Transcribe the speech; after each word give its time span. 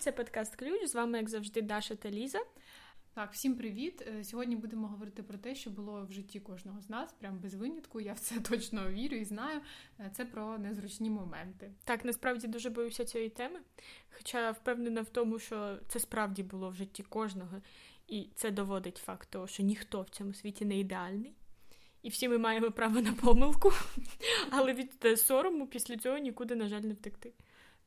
це 0.00 0.12
подкаст 0.12 0.56
Ключ. 0.56 0.86
З 0.86 0.94
вами, 0.94 1.18
як 1.18 1.28
завжди, 1.28 1.62
Даша 1.62 1.94
та 1.94 2.10
Ліза. 2.10 2.38
Так, 3.14 3.32
всім 3.32 3.56
привіт. 3.56 4.02
Е, 4.06 4.24
сьогодні 4.24 4.56
будемо 4.56 4.88
говорити 4.88 5.22
про 5.22 5.38
те, 5.38 5.54
що 5.54 5.70
було 5.70 6.06
в 6.10 6.12
житті 6.12 6.40
кожного 6.40 6.80
з 6.80 6.90
нас, 6.90 7.12
прям 7.12 7.38
без 7.38 7.54
винятку. 7.54 8.00
Я 8.00 8.12
в 8.12 8.18
це 8.18 8.40
точно 8.50 8.90
вірю 8.90 9.16
і 9.16 9.24
знаю. 9.24 9.60
Е, 10.00 10.10
це 10.16 10.24
про 10.24 10.58
незручні 10.58 11.10
моменти. 11.10 11.72
Так, 11.84 12.04
насправді 12.04 12.46
дуже 12.46 12.70
боюся 12.70 13.04
цієї 13.04 13.30
теми. 13.30 13.60
Хоча 14.10 14.50
впевнена 14.50 15.02
в 15.02 15.08
тому, 15.08 15.38
що 15.38 15.78
це 15.88 16.00
справді 16.00 16.42
було 16.42 16.70
в 16.70 16.74
житті 16.74 17.02
кожного, 17.02 17.62
і 18.08 18.28
це 18.34 18.50
доводить 18.50 18.96
факт 18.96 19.30
того, 19.30 19.46
що 19.46 19.62
ніхто 19.62 20.02
в 20.02 20.08
цьому 20.08 20.34
світі 20.34 20.64
не 20.64 20.78
ідеальний. 20.78 21.34
І 22.02 22.08
всі 22.08 22.28
ми 22.28 22.38
маємо 22.38 22.70
право 22.70 23.00
на 23.00 23.12
помилку, 23.12 23.72
але 24.50 24.72
від 24.72 24.92
е, 25.04 25.16
сорому 25.16 25.66
після 25.66 25.96
цього 25.96 26.18
нікуди, 26.18 26.56
на 26.56 26.68
жаль, 26.68 26.82
не 26.82 26.94
втекти. 26.94 27.32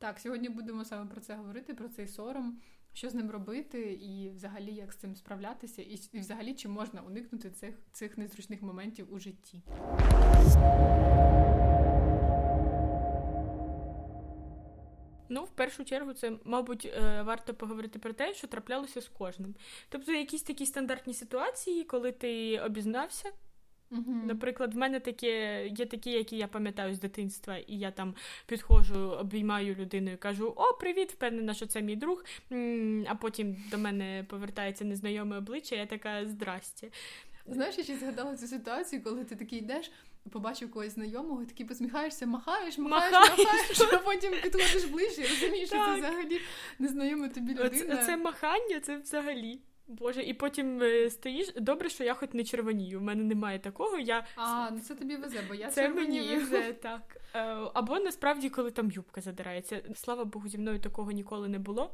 Так, 0.04 0.20
сьогодні 0.20 0.50
будемо 0.50 0.86
саме 0.86 1.12
про 1.12 1.22
це 1.22 1.36
говорити, 1.36 1.74
про 1.74 1.90
цей 1.90 2.08
сором, 2.08 2.60
що 2.94 3.10
з 3.10 3.14
ним 3.14 3.32
робити, 3.32 3.94
і 3.94 4.30
взагалі 4.30 4.74
як 4.74 4.94
з 4.94 4.96
цим 4.96 5.16
справлятися, 5.16 5.82
і, 5.82 6.00
і 6.12 6.20
взагалі 6.20 6.54
чи 6.54 6.68
можна 6.68 7.02
уникнути 7.02 7.52
цих, 7.52 7.76
цих 7.92 8.18
незручних 8.18 8.62
моментів 8.62 9.14
у 9.14 9.20
житті. 9.20 9.62
Ну, 15.30 15.44
в 15.44 15.50
першу 15.50 15.86
чергу, 15.86 16.14
це, 16.14 16.32
мабуть, 16.44 16.86
е, 16.86 17.22
варто 17.22 17.54
поговорити 17.54 18.00
про 18.00 18.14
те, 18.14 18.34
що 18.34 18.48
траплялося 18.48 19.02
з 19.02 19.08
кожним. 19.08 19.56
Тобто, 19.90 20.12
якісь 20.12 20.44
такі 20.44 20.66
стандартні 20.66 21.14
ситуації, 21.14 21.84
коли 21.84 22.12
ти 22.12 22.60
обізнався. 22.60 23.30
Угу. 23.94 24.22
Наприклад, 24.26 24.74
в 24.74 24.78
мене 24.78 25.00
такі 25.00 25.28
є 25.78 25.86
такі, 25.86 26.12
які 26.12 26.38
я 26.38 26.48
пам'ятаю 26.48 26.96
з 26.96 27.00
дитинства, 27.00 27.58
і 27.58 27.78
я 27.78 27.92
там 27.92 28.16
підходжу, 28.46 29.00
обіймаю 29.20 29.76
людину 29.76 30.12
і 30.12 30.18
кажу: 30.18 30.54
О, 30.56 30.74
привіт! 30.74 31.12
Впевнена, 31.12 31.54
що 31.54 31.66
це 31.66 31.82
мій 31.82 31.96
друг. 31.96 32.24
А 33.08 33.16
потім 33.16 33.56
до 33.72 33.78
мене 33.78 34.26
повертається 34.30 34.86
незнайоме 34.86 35.38
обличчя, 35.38 35.76
я 35.76 35.86
така 35.86 36.26
здрасті. 36.26 36.92
Знаєш, 37.48 37.78
я 37.78 37.84
ще 37.84 37.98
згадала 37.98 38.38
цю 38.38 38.48
ситуацію, 38.48 39.04
коли 39.04 39.24
ти 39.24 39.36
такий 39.36 39.60
йдеш, 39.60 39.92
побачив 40.30 40.72
когось 40.72 40.94
знайомого, 40.94 41.46
такий 41.46 41.66
посміхаєшся, 41.66 42.26
махаєш, 42.26 42.78
махаєш, 42.78 43.12
Махаєш. 43.14 43.38
махаєш, 43.38 43.94
а 43.94 43.98
потім 43.98 44.32
підходиш 44.44 44.86
ближче 44.86 45.22
і 45.22 45.28
розумієш, 45.28 45.70
що 45.70 45.78
це 45.78 45.98
взагалі 45.98 46.42
незнайома 46.80 47.30
тобі 47.30 47.54
людина. 47.54 47.94
Оце, 47.94 48.06
це 48.06 48.18
махання, 48.18 48.80
це 48.80 48.98
взагалі. 48.98 49.60
Боже, 49.88 50.24
і 50.24 50.34
потім 50.34 50.82
е, 50.82 51.10
стоїш. 51.10 51.54
Добре, 51.56 51.90
що 51.90 52.04
я 52.04 52.14
хоч 52.14 52.30
не 52.34 52.44
червонію. 52.44 53.00
У 53.00 53.04
мене 53.04 53.24
немає 53.24 53.60
такого. 53.60 54.00
Я 54.00 54.26
А, 54.36 54.70
ну 54.72 54.80
це 54.80 54.96
тобі 54.96 55.16
везе, 55.16 55.40
бо 55.48 55.56
я 55.56 55.70
це 55.70 55.90
мені 55.90 56.22
везе, 56.38 56.74
так. 56.82 57.02
Е, 57.36 57.40
Або 57.74 58.00
насправді, 58.00 58.50
коли 58.50 58.72
там 58.72 58.92
юбка 58.92 59.22
задирається. 59.22 59.82
Слава 59.96 60.26
Богу, 60.26 60.48
зі 60.48 60.58
мною 60.58 60.80
такого 60.80 61.12
ніколи 61.12 61.48
не 61.48 61.60
було. 61.60 61.92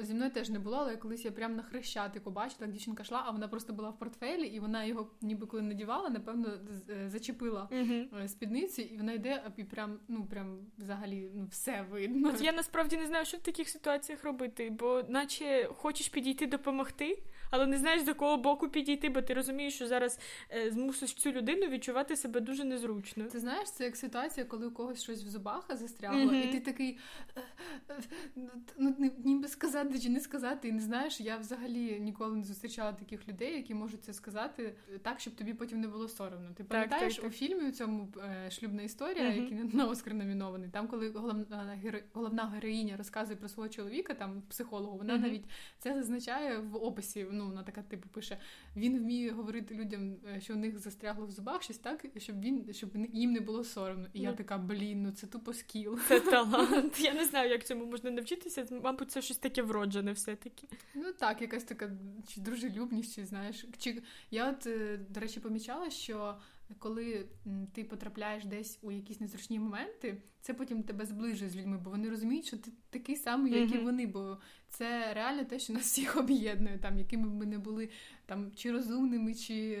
Зі 0.00 0.14
мною 0.14 0.30
теж 0.30 0.50
не 0.50 0.58
було, 0.58 0.76
але 0.76 0.96
колись 0.96 1.24
я 1.24 1.30
прямо 1.30 1.54
на 1.54 1.62
хрещатику 1.62 2.30
бачила, 2.30 2.60
як 2.60 2.70
дівчинка 2.70 3.02
йшла, 3.02 3.22
а 3.26 3.30
вона 3.30 3.48
просто 3.48 3.72
була 3.72 3.90
в 3.90 3.98
портфелі, 3.98 4.46
і 4.46 4.60
вона 4.60 4.84
його 4.84 5.10
ніби 5.20 5.46
коли 5.46 5.62
надівала, 5.62 6.10
напевно, 6.10 6.48
е, 6.90 7.08
зачепила 7.08 7.68
uh-huh. 7.72 8.28
спідницю, 8.28 8.82
і 8.82 8.96
вона 8.96 9.12
йде, 9.12 9.42
і 9.56 9.64
прям, 9.64 9.98
ну 10.08 10.26
прям 10.26 10.58
взагалі 10.78 11.30
ну, 11.34 11.46
все 11.50 11.86
видно. 11.90 12.28
От 12.28 12.40
я 12.40 12.52
насправді 12.52 12.96
не 12.96 13.06
знаю, 13.06 13.24
що 13.24 13.36
в 13.36 13.40
таких 13.40 13.68
ситуаціях 13.68 14.24
робити, 14.24 14.70
бо 14.70 15.02
наче 15.08 15.68
хочеш 15.76 16.08
підійти 16.08 16.46
допомогти, 16.46 17.22
але 17.50 17.66
не 17.66 17.78
знаєш 17.78 18.02
до 18.04 18.14
кого 18.14 18.36
боку 18.36 18.68
підійти, 18.68 19.08
бо 19.08 19.22
ти 19.22 19.34
розумієш, 19.34 19.74
що 19.74 19.86
зараз 19.86 20.18
е, 20.52 20.70
змусиш 20.70 21.14
цю 21.14 21.32
людину 21.32 21.66
відчувати 21.66 22.16
себе 22.16 22.40
дуже 22.40 22.64
незручно. 22.64 23.24
Ти 23.24 23.38
знаєш, 23.38 23.70
це 23.70 23.84
як 23.84 23.96
ситуація, 23.96 24.46
коли 24.46 24.66
у 24.66 24.70
когось 24.70 25.02
щось 25.02 25.24
в 25.24 25.28
зубах 25.28 25.64
застрягло, 25.70 26.24
Мгм. 26.24 26.34
і 26.34 26.46
ти 26.46 26.60
такий 26.60 26.98
е, 27.36 27.42
е, 27.90 28.50
ну, 28.78 28.94
ніби 29.24 29.48
сказати 29.48 30.00
чи 30.00 30.08
не 30.08 30.20
сказати. 30.20 30.68
І 30.68 30.72
не 30.72 30.80
знаєш, 30.80 31.20
я 31.20 31.36
взагалі 31.36 32.00
ніколи 32.00 32.36
не 32.36 32.44
зустрічала 32.44 32.92
таких 32.92 33.28
людей, 33.28 33.56
які 33.56 33.74
можуть 33.74 34.04
це 34.04 34.12
сказати 34.12 34.74
так, 35.02 35.20
щоб 35.20 35.34
тобі 35.34 35.54
потім 35.54 35.80
не 35.80 35.88
було 35.88 36.08
соромно. 36.08 36.50
Ти 36.56 36.64
пам'ятаєш 36.64 37.14
так, 37.14 37.22
так. 37.22 37.32
у 37.32 37.34
фільмі 37.34 37.68
у 37.68 37.72
цьому 37.72 38.08
е, 38.18 38.50
шлюбна 38.50 38.82
історія, 38.82 39.30
Мгм. 39.30 39.42
який 39.42 39.58
на 39.78 39.86
Оскар 39.86 40.14
номінований, 40.14 40.68
там, 40.70 40.88
коли 40.88 41.10
головна, 41.10 41.78
головна 42.12 42.44
героїня 42.44 42.96
розказує 42.96 43.36
про 43.36 43.48
свого 43.48 43.68
чоловіка, 43.68 44.14
там 44.14 44.42
психологу, 44.48 44.98
вона 44.98 45.14
Мгм. 45.14 45.22
навіть 45.22 45.44
це 45.78 45.94
зазначає 45.94 46.58
в 46.58 46.76
описі. 46.76 47.24
Ну, 47.38 47.46
вона 47.46 47.62
така 47.62 47.82
типу 47.82 48.08
пише: 48.08 48.38
він 48.76 48.98
вміє 48.98 49.30
говорити 49.30 49.74
людям, 49.74 50.16
е, 50.36 50.40
що 50.40 50.54
у 50.54 50.56
них 50.56 50.78
застрягло 50.78 51.26
в 51.26 51.30
зубах 51.30 51.62
щось 51.62 51.78
так, 51.78 52.04
щоб 52.16 52.40
він 52.40 52.72
щоб 52.74 52.90
їм 53.12 53.32
не 53.32 53.40
було 53.40 53.64
соромно. 53.64 54.06
І 54.12 54.20
я 54.20 54.30
Ну. 54.30 54.36
така, 54.36 54.58
блін, 54.58 55.02
ну 55.02 55.12
це 55.12 55.26
тупо 55.26 55.52
скіл. 55.52 55.98
Це 56.08 56.20
талант. 56.20 57.00
Я 57.00 57.14
не 57.14 57.24
знаю, 57.24 57.50
як 57.50 57.66
цьому 57.66 57.86
можна 57.86 58.10
навчитися. 58.10 58.66
Мабуть, 58.82 59.10
це 59.10 59.22
щось 59.22 59.36
таке 59.38 59.62
вроджене 59.62 60.12
все-таки. 60.12 60.68
Ну 60.94 61.12
так, 61.12 61.42
якась 61.42 61.64
така 61.64 61.90
чи 62.28 62.40
дружелюбність, 62.40 63.14
чи 63.14 63.24
знаєш. 63.26 63.66
Чи 63.78 64.02
я 64.30 64.50
от 64.50 64.66
е, 64.66 65.00
до 65.08 65.20
речі 65.20 65.40
помічала, 65.40 65.90
що 65.90 66.36
коли 66.78 67.26
ти 67.72 67.84
потрапляєш 67.84 68.44
десь 68.44 68.78
у 68.82 68.92
якісь 68.92 69.20
незручні 69.20 69.58
моменти, 69.58 70.22
це 70.40 70.54
потім 70.54 70.82
тебе 70.82 71.06
зближує 71.06 71.50
з 71.50 71.56
людьми, 71.56 71.80
бо 71.84 71.90
вони 71.90 72.10
розуміють, 72.10 72.46
що 72.46 72.56
ти 72.56 72.70
такий 72.90 73.16
самий, 73.16 73.52
як 73.52 73.74
і 73.74 73.78
вони. 73.78 74.06
Бо 74.06 74.38
це 74.68 75.14
реально 75.14 75.44
те, 75.44 75.58
що 75.58 75.72
нас 75.72 75.82
всіх 75.92 76.16
об'єднує, 76.16 76.78
там 76.78 76.98
якими 76.98 77.28
б 77.28 77.34
ми 77.34 77.46
не 77.46 77.58
були 77.58 77.88
там 78.26 78.52
чи 78.56 78.72
розумними, 78.72 79.34
чи, 79.34 79.78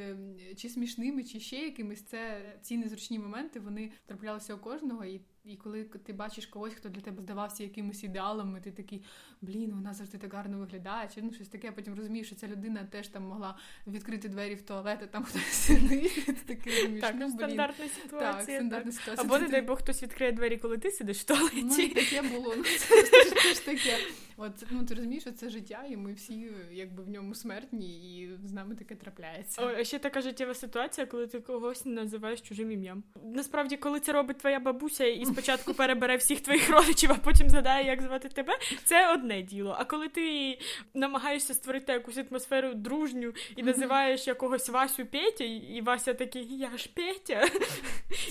чи 0.56 0.68
смішними, 0.68 1.24
чи 1.24 1.40
ще 1.40 1.56
якимись. 1.56 2.02
Це 2.02 2.42
ці 2.62 2.76
незручні 2.76 3.18
моменти 3.18 3.60
вони 3.60 3.92
траплялися 4.06 4.54
у 4.54 4.58
кожного, 4.58 5.04
і, 5.04 5.20
і 5.48 5.56
коли 5.56 5.84
ти 5.84 6.12
бачиш 6.12 6.46
когось, 6.46 6.74
хто 6.74 6.88
для 6.88 7.00
тебе 7.00 7.22
здавався 7.22 7.62
якимось 7.62 8.04
ідеалом, 8.04 8.56
і 8.56 8.60
ти 8.60 8.70
такий, 8.70 9.02
блін, 9.40 9.70
вона 9.70 9.94
завжди 9.94 10.18
так 10.18 10.34
гарно 10.34 10.58
виглядає, 10.58 11.08
чи 11.14 11.22
ну 11.22 11.32
щось 11.32 11.48
таке. 11.48 11.72
Потім 11.72 11.94
розумієш, 11.94 12.26
що 12.26 12.36
ця 12.36 12.48
людина 12.48 12.84
теж 12.90 13.08
там 13.08 13.22
могла 13.22 13.56
відкрити 13.86 14.28
двері 14.28 14.54
в 14.54 14.62
туалет, 14.62 14.98
а 15.02 15.06
там 15.06 15.24
хтось 15.24 15.42
сидить. 15.52 16.46
такий 16.46 17.00
Так, 17.00 17.14
ну, 17.18 17.26
блін. 17.26 17.36
стандартна 17.36 17.84
Так, 18.10 18.42
стандартна 18.42 18.92
так. 18.92 19.00
ситуація. 19.00 19.24
Або, 19.26 19.38
не 19.38 19.48
дай 19.48 19.62
Бог, 19.62 19.78
хтось 19.78 20.02
відкриє 20.02 20.32
двері, 20.32 20.56
коли 20.58 20.78
ти 20.78 20.90
сидиш 20.90 21.18
в 21.22 21.26
Ну, 21.28 21.36
туалеті. 21.36 21.82
і 21.82 21.94
таке 21.94 22.22
було. 22.22 22.54
Ну, 22.56 22.62
це, 22.64 23.02
це, 23.02 23.24
ж- 23.24 23.34
це 23.42 23.54
ж 23.54 23.64
таке. 23.66 23.96
От, 24.36 24.52
ну, 24.70 24.84
ти 24.84 24.94
розумієш, 24.94 25.22
що 25.22 25.32
це 25.32 25.48
життя, 25.50 25.84
і 25.90 25.96
ми 25.96 26.12
всі 26.12 26.50
якби 26.72 27.02
в 27.02 27.08
ньому 27.08 27.34
смертні, 27.34 28.18
і 28.20 28.30
з 28.44 28.52
нами 28.52 28.74
таке 28.74 28.94
трапляється. 28.94 29.62
О, 29.80 29.84
ще 29.84 29.98
така 29.98 30.20
життєва 30.20 30.54
ситуація, 30.54 31.06
коли 31.06 31.26
ти 31.26 31.40
когось 31.40 31.84
називаєш 31.86 32.40
чужим 32.40 32.70
ім'ям. 32.70 33.02
Насправді, 33.24 33.76
коли 33.76 34.00
це 34.00 34.12
робить 34.12 34.38
твоя 34.38 34.60
бабуся 34.60 35.04
і 35.06 35.24
спочатку 35.38 35.74
перебере 35.74 36.16
всіх 36.16 36.40
твоїх 36.40 36.70
родичів, 36.70 37.10
а 37.12 37.14
потім 37.14 37.50
згадає, 37.50 37.86
як 37.86 38.02
звати 38.02 38.28
тебе, 38.28 38.58
це 38.84 39.12
одне 39.12 39.42
діло. 39.42 39.76
А 39.78 39.84
коли 39.84 40.08
ти 40.08 40.58
намагаєшся 40.94 41.54
створити 41.54 41.92
якусь 41.92 42.18
атмосферу 42.30 42.74
дружню 42.74 43.32
і 43.56 43.62
називаєш 43.62 44.26
якогось 44.26 44.68
Васю 44.68 45.06
Петя, 45.06 45.44
і 45.44 45.80
Вася 45.80 46.14
такий, 46.14 46.58
я 46.58 46.76
ж 46.76 46.88
Петя, 46.94 47.48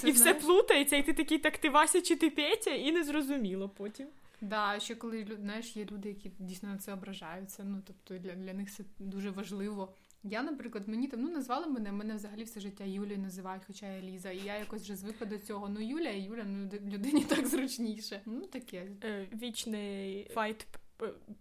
Це, 0.01 0.09
і 0.09 0.12
все 0.12 0.23
знаєш, 0.23 0.44
плутається, 0.44 0.96
і 0.96 1.03
ти 1.03 1.13
такий, 1.13 1.38
так 1.38 1.57
ти 1.57 1.69
Вася 1.69 2.01
чи 2.01 2.16
ти 2.16 2.29
Петя, 2.29 2.72
і 2.72 2.91
не 2.91 3.03
зрозуміло 3.03 3.69
потім. 3.69 4.07
Да, 4.41 4.79
ще 4.79 4.96
коли 4.96 5.28
знаєш, 5.41 5.75
є 5.75 5.85
люди, 5.91 6.09
які 6.09 6.31
дійсно 6.40 6.69
на 6.69 6.78
це 6.78 6.94
ображаються. 6.94 7.63
Ну 7.63 7.81
тобто 7.88 8.23
для, 8.23 8.35
для 8.35 8.53
них 8.53 8.72
це 8.72 8.84
дуже 9.00 9.29
важливо. 9.29 9.94
Я, 10.31 10.43
наприклад, 10.43 10.88
мені 10.88 11.07
там 11.07 11.21
ну 11.21 11.29
назвали 11.29 11.67
мене, 11.67 11.91
мене 11.91 12.15
взагалі 12.15 12.43
все 12.43 12.59
життя 12.59 12.83
Юлією 12.83 13.21
називають, 13.21 13.63
хоча 13.67 13.93
я 13.93 14.01
Ліза. 14.01 14.31
І 14.31 14.38
я 14.45 14.57
якось 14.57 14.81
вже 14.81 14.95
звикла 14.95 15.27
до 15.27 15.38
цього. 15.38 15.69
Ну 15.69 15.79
Юля 15.79 16.09
і 16.09 16.21
Юля, 16.21 16.43
ну 16.43 16.69
людині 16.91 17.23
так 17.23 17.47
зручніше. 17.47 18.21
Ну 18.25 18.41
таке. 18.41 18.87
Е, 19.03 19.27
Вічний 19.41 20.27
файт 20.33 20.67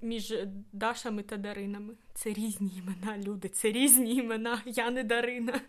між 0.02 0.34
Дашами 0.72 1.22
та 1.22 1.36
Даринами. 1.36 1.94
Це 2.14 2.32
різні 2.32 2.72
імена, 2.78 3.18
люди, 3.18 3.48
це 3.48 3.72
різні 3.72 4.14
імена. 4.14 4.62
Я 4.66 4.90
не 4.90 5.04
Дарина. 5.04 5.60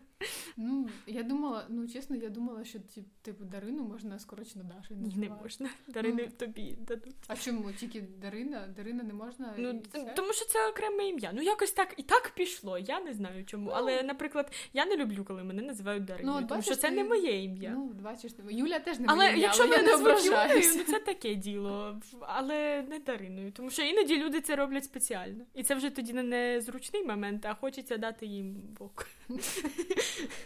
Ну 0.60 0.90
я 1.08 1.24
думала, 1.24 1.66
ну 1.70 1.88
чесно, 1.88 2.16
я 2.16 2.30
думала, 2.30 2.66
що 2.66 2.80
типу 3.22 3.46
Дарину 3.46 3.84
можна 3.84 4.20
скорочено 4.20 4.64
Дашою 4.76 5.00
Ні, 5.00 5.14
не 5.16 5.30
можна. 5.30 5.70
Дарини 5.88 6.24
Ну. 6.26 6.32
тобі 6.38 6.78
дадуть. 6.88 7.16
А 7.28 7.36
чому 7.36 7.72
тільки 7.72 8.02
Дарина? 8.02 8.68
Дарина 8.76 9.04
не 9.04 9.14
можна. 9.14 9.54
Ну, 9.58 9.70
і 9.70 9.82
все? 9.94 10.14
тому 10.16 10.34
що 10.34 10.46
це 10.46 10.70
окреме 10.70 11.08
ім'я. 11.08 11.32
Ну 11.34 11.42
якось 11.42 11.72
так 11.72 11.94
і 11.98 12.04
так 12.04 12.30
пішло. 12.36 12.78
Я 12.78 13.00
не 13.00 13.14
знаю 13.14 13.46
чому. 13.46 13.70
Але, 13.70 14.04
наприклад, 14.04 14.52
я 14.74 14.86
не 14.86 14.98
люблю, 14.98 15.24
коли 15.28 15.44
мене 15.44 15.62
називають 15.62 16.06
Дариною, 16.06 16.42
Ну, 16.42 16.48
тому 16.48 16.60
бачиш, 16.60 16.66
що 16.66 16.76
це 16.82 16.90
ти- 16.90 16.96
не 16.96 17.04
моє 17.04 17.44
ім'я. 17.44 17.72
Ну, 17.76 17.88
бачиш, 18.04 18.32
Юля 18.50 18.80
теж 18.80 19.00
не 19.00 19.06
але 19.08 19.18
моє 19.18 19.30
ім'я, 19.32 19.44
якщо 19.44 19.64
але 19.64 19.72
мене 19.72 19.84
не 19.84 19.92
назвуть 19.92 20.26
Юлею, 20.26 20.62
ну 20.78 20.84
це 20.84 21.00
таке 21.00 21.36
діло. 21.36 22.00
Але 22.22 22.82
не 22.82 23.00
Дариною. 23.00 23.52
Тому 23.52 23.70
що 23.70 23.82
іноді 23.82 24.18
люди 24.24 24.42
це 24.42 24.56
роблять 24.56 24.84
спеціально. 24.84 25.44
І 25.54 25.64
це 25.64 25.76
вже 25.76 25.90
тоді 25.90 26.14
не 26.14 26.24
незручний 26.24 27.04
момент, 27.04 27.46
а 27.46 27.54
хочеться 27.54 27.98
дати 27.98 28.26
їм 28.26 28.54
бок. 28.80 29.08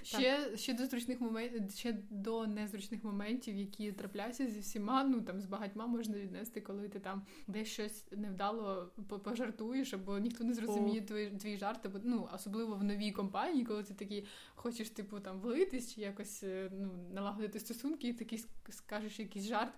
Ще, 0.03 0.57
ще 0.57 0.73
до 0.73 0.85
зручних 0.85 1.21
моментів, 1.21 1.71
ще 1.71 1.97
до 2.09 2.47
незручних 2.47 3.03
моментів, 3.03 3.55
які 3.55 3.91
трапляються 3.91 4.47
зі 4.47 4.59
всіма, 4.59 5.03
ну 5.03 5.21
там 5.21 5.41
з 5.41 5.45
багатьма 5.45 5.87
можна 5.87 6.17
віднести, 6.17 6.61
коли 6.61 6.89
ти 6.89 6.99
там 6.99 7.25
десь 7.47 7.67
щось 7.67 8.05
невдало 8.11 8.91
пожартуєш, 9.23 9.93
або 9.93 10.19
ніхто 10.19 10.43
не 10.43 10.53
зрозуміє 10.53 11.01
твій, 11.01 11.29
твій 11.29 11.57
жарт, 11.57 11.85
або 11.85 11.99
ну 12.03 12.29
особливо 12.33 12.75
в 12.75 12.83
новій 12.83 13.11
компанії, 13.11 13.65
коли 13.65 13.83
ти 13.83 13.93
такий 13.93 14.25
хочеш, 14.55 14.89
типу, 14.89 15.19
там 15.19 15.39
влитись 15.39 15.95
чи 15.95 16.01
якось 16.01 16.43
е, 16.43 16.71
ну 16.79 16.91
налагодити 17.13 17.59
стосунки, 17.59 18.07
і 18.07 18.13
такий 18.13 18.45
скажеш 18.69 19.19
якийсь 19.19 19.45
жарт. 19.45 19.73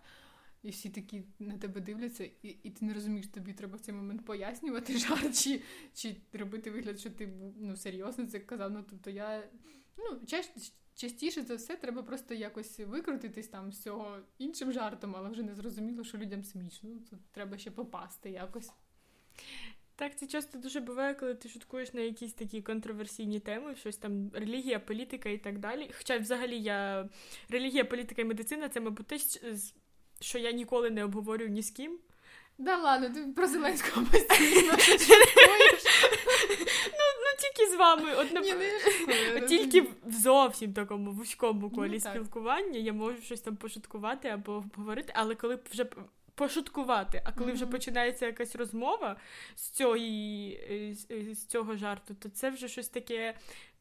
І 0.64 0.70
всі 0.70 0.90
такі 0.90 1.24
на 1.40 1.58
тебе 1.58 1.82
дивляться, 1.82 2.24
і 2.24 2.48
і 2.64 2.70
ти 2.70 2.86
не 2.86 2.94
розумієш, 2.94 3.28
тобі 3.28 3.54
треба 3.54 3.78
в 3.78 3.80
цей 3.80 3.96
момент 3.96 4.26
пояснювати 4.26 4.98
жарт, 4.98 5.40
чи 5.44 5.62
чи 5.94 6.16
робити 6.34 6.72
вигляд, 6.72 7.00
що 7.00 7.10
ти 7.10 7.30
ну, 7.60 7.78
серйозно 7.78 8.26
це 8.26 8.40
казав. 8.40 8.72
Ну, 8.72 8.86
тобто 8.90 9.10
я 9.10 9.44
ну, 9.98 10.20
ча- 10.26 10.72
частіше 10.96 11.42
за 11.42 11.56
все 11.56 11.76
треба 11.76 12.04
просто 12.04 12.34
якось 12.34 12.80
викрутитись 12.80 13.48
там 13.48 13.72
з 13.72 13.82
цього 13.82 14.18
іншим 14.38 14.72
жартом, 14.72 15.16
але 15.16 15.30
вже 15.30 15.44
не 15.44 15.56
зрозуміло, 15.56 16.04
що 16.04 16.18
людям 16.18 16.44
смішно. 16.44 16.90
Тут 17.10 17.20
треба 17.32 17.58
ще 17.58 17.72
попасти 17.72 18.30
якось. 18.30 18.72
Так, 19.96 20.18
це 20.18 20.28
часто 20.28 20.58
дуже 20.58 20.80
буває, 20.80 21.14
коли 21.14 21.36
ти 21.36 21.50
шуткуєш 21.50 21.94
на 21.94 22.02
якісь 22.02 22.34
такі 22.34 22.62
контроверсійні 22.62 23.40
теми, 23.40 23.76
щось 23.76 23.98
там 23.98 24.32
релігія, 24.34 24.80
політика 24.80 25.30
і 25.30 25.38
так 25.38 25.60
далі. 25.60 25.92
Хоча, 25.98 26.18
взагалі, 26.18 26.60
я 26.60 27.10
релігія, 27.50 27.86
політика 27.86 28.22
і 28.22 28.26
медицина 28.26 28.70
це, 28.70 28.80
мабуть, 28.80 29.08
те, 29.08 29.18
що 30.24 30.40
я 30.40 30.52
ніколи 30.52 30.90
не 30.90 31.04
обговорю 31.04 31.48
ні 31.48 31.64
з 31.64 31.72
ким. 31.72 32.00
Да 32.58 32.78
ладно, 32.78 33.10
ти 33.10 33.22
про 33.36 33.48
Зеленського 33.48 34.06
постійно 34.12 34.74
Ну, 36.86 37.06
ну 37.20 37.38
тільки 37.40 37.72
з 37.72 37.76
вами. 37.76 38.12
Ні, 38.42 39.48
Тільки 39.48 39.82
в 39.82 40.12
зовсім 40.12 40.74
такому 40.74 41.12
вузькому 41.12 41.70
колі 41.70 41.92
ну, 41.94 42.00
спілкування 42.00 42.80
я 42.80 42.94
можу 42.94 43.22
щось 43.22 43.42
там 43.42 43.56
пошуткувати 43.56 44.28
або 44.28 44.52
обговорити, 44.52 45.14
але 45.16 45.36
коли 45.36 45.60
вже 45.72 45.86
пошуткувати. 46.36 47.22
А 47.26 47.32
коли 47.32 47.52
вже 47.52 47.66
починається 47.66 48.26
якась 48.26 48.56
розмова 48.56 49.16
з 49.56 49.70
цього, 49.70 49.96
е, 49.96 50.96
е, 51.12 51.36
з 51.36 51.46
цього 51.46 51.76
жарту, 51.76 52.14
то 52.14 52.30
це 52.30 52.50
вже 52.50 52.68
щось 52.68 52.90
таке 52.90 53.36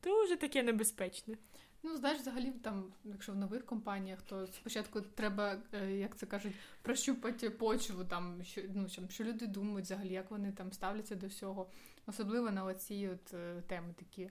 дуже 0.05 0.37
таке 0.37 0.63
небезпечне. 0.63 1.37
Ну, 1.83 1.97
знаєш, 1.97 2.21
взагалі, 2.21 2.51
там, 2.51 2.93
якщо 3.05 3.33
в 3.33 3.37
нових 3.37 3.67
компаніях, 3.67 4.23
то 4.23 4.47
спочатку 4.47 5.01
треба, 5.01 5.57
е, 5.73 5.93
як 5.93 6.17
це 6.17 6.27
кажуть, 6.27 6.55
прощупати 6.83 7.51
почву, 7.51 8.05
там 8.05 8.45
що 8.45 8.63
ну 8.75 8.89
що 9.09 9.25
люди 9.25 9.47
думають, 9.47 9.85
взагалі, 9.85 10.13
як 10.13 10.31
вони 10.31 10.53
там 10.53 10.73
ставляться 10.73 11.15
до 11.15 11.27
всього, 11.27 11.71
особливо 12.07 12.51
на 12.51 12.65
оці 12.65 13.11
от 13.13 13.35
теми 13.67 13.95
такі. 13.99 14.31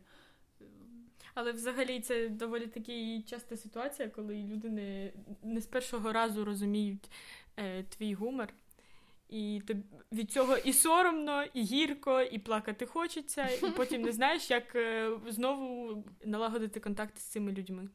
Але 1.33 1.51
взагалі 1.51 1.99
це 1.99 2.29
доволі 2.29 2.67
таки 2.67 3.21
часта 3.21 3.57
ситуація, 3.57 4.09
коли 4.09 4.43
люди 4.43 4.69
не, 4.69 5.13
не 5.43 5.61
з 5.61 5.65
першого 5.65 6.13
разу 6.13 6.45
розуміють 6.45 7.11
е, 7.57 7.83
твій 7.83 8.13
гумор. 8.13 8.53
І 9.31 9.61
від 10.11 10.31
цього 10.31 10.57
і 10.57 10.73
соромно, 10.73 11.43
і 11.43 11.63
гірко, 11.63 12.21
і 12.21 12.39
плакати 12.39 12.85
хочеться, 12.85 13.47
і 13.47 13.71
потім 13.77 14.01
не 14.01 14.11
знаєш, 14.11 14.51
як 14.51 14.75
е, 14.75 15.11
знову 15.27 16.03
налагодити 16.25 16.79
контакт 16.79 17.17
з 17.17 17.21
цими 17.21 17.51
людьми. 17.51 17.89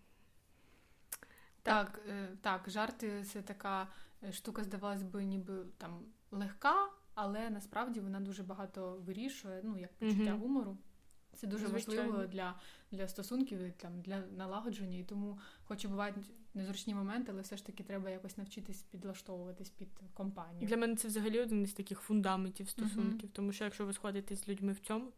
Так, 1.63 1.91
так, 1.91 2.01
е, 2.09 2.29
так, 2.41 2.71
жарти 2.71 3.25
це 3.25 3.43
така 3.43 3.89
е, 4.23 4.33
штука, 4.33 4.65
здавалось 4.65 5.03
би, 5.03 5.25
ніби 5.25 5.65
там 5.79 6.01
легка, 6.31 6.89
але 7.15 7.51
насправді 7.51 8.01
вона 8.01 8.21
дуже 8.21 8.43
багато 8.43 9.03
вирішує, 9.07 9.61
ну, 9.65 9.79
як 9.79 9.93
почуття 9.93 10.23
mm-hmm. 10.23 10.39
гумору. 10.39 10.79
Це 11.37 11.47
дуже 11.47 11.67
Звичайно. 11.67 12.03
важливо 12.03 12.27
для 12.27 12.55
для 12.91 13.09
стосунків, 13.09 13.73
там, 13.77 14.01
для 14.01 14.21
налагодження. 14.37 14.99
І 14.99 15.05
тому, 15.05 15.39
хоч 15.65 15.85
і 15.85 15.89
бувають 15.89 16.17
незручні 16.55 16.95
моменти, 16.95 17.33
але 17.33 17.43
все 17.43 17.57
ж 17.57 17.67
таки 17.67 17.83
треба 17.83 18.11
якось 18.11 18.37
навчитись 18.37 18.83
підлаштовуватись 18.83 19.71
під 19.71 19.89
компанію. 20.15 20.69
Для 20.69 20.77
мене 20.77 20.97
це 20.97 21.09
взагалі 21.09 21.41
один 21.41 21.63
із 21.63 21.73
таких 21.73 22.01
фундаментів 22.01 22.69
стосунків, 22.69 23.29
uh-huh. 23.29 23.33
тому 23.33 23.53
що 23.53 23.65
якщо 23.65 23.87
ви 23.87 23.93
сходите 23.93 24.37
з 24.37 24.49
людьми 24.49 24.73
в 24.73 24.79
цьому, 24.79 25.13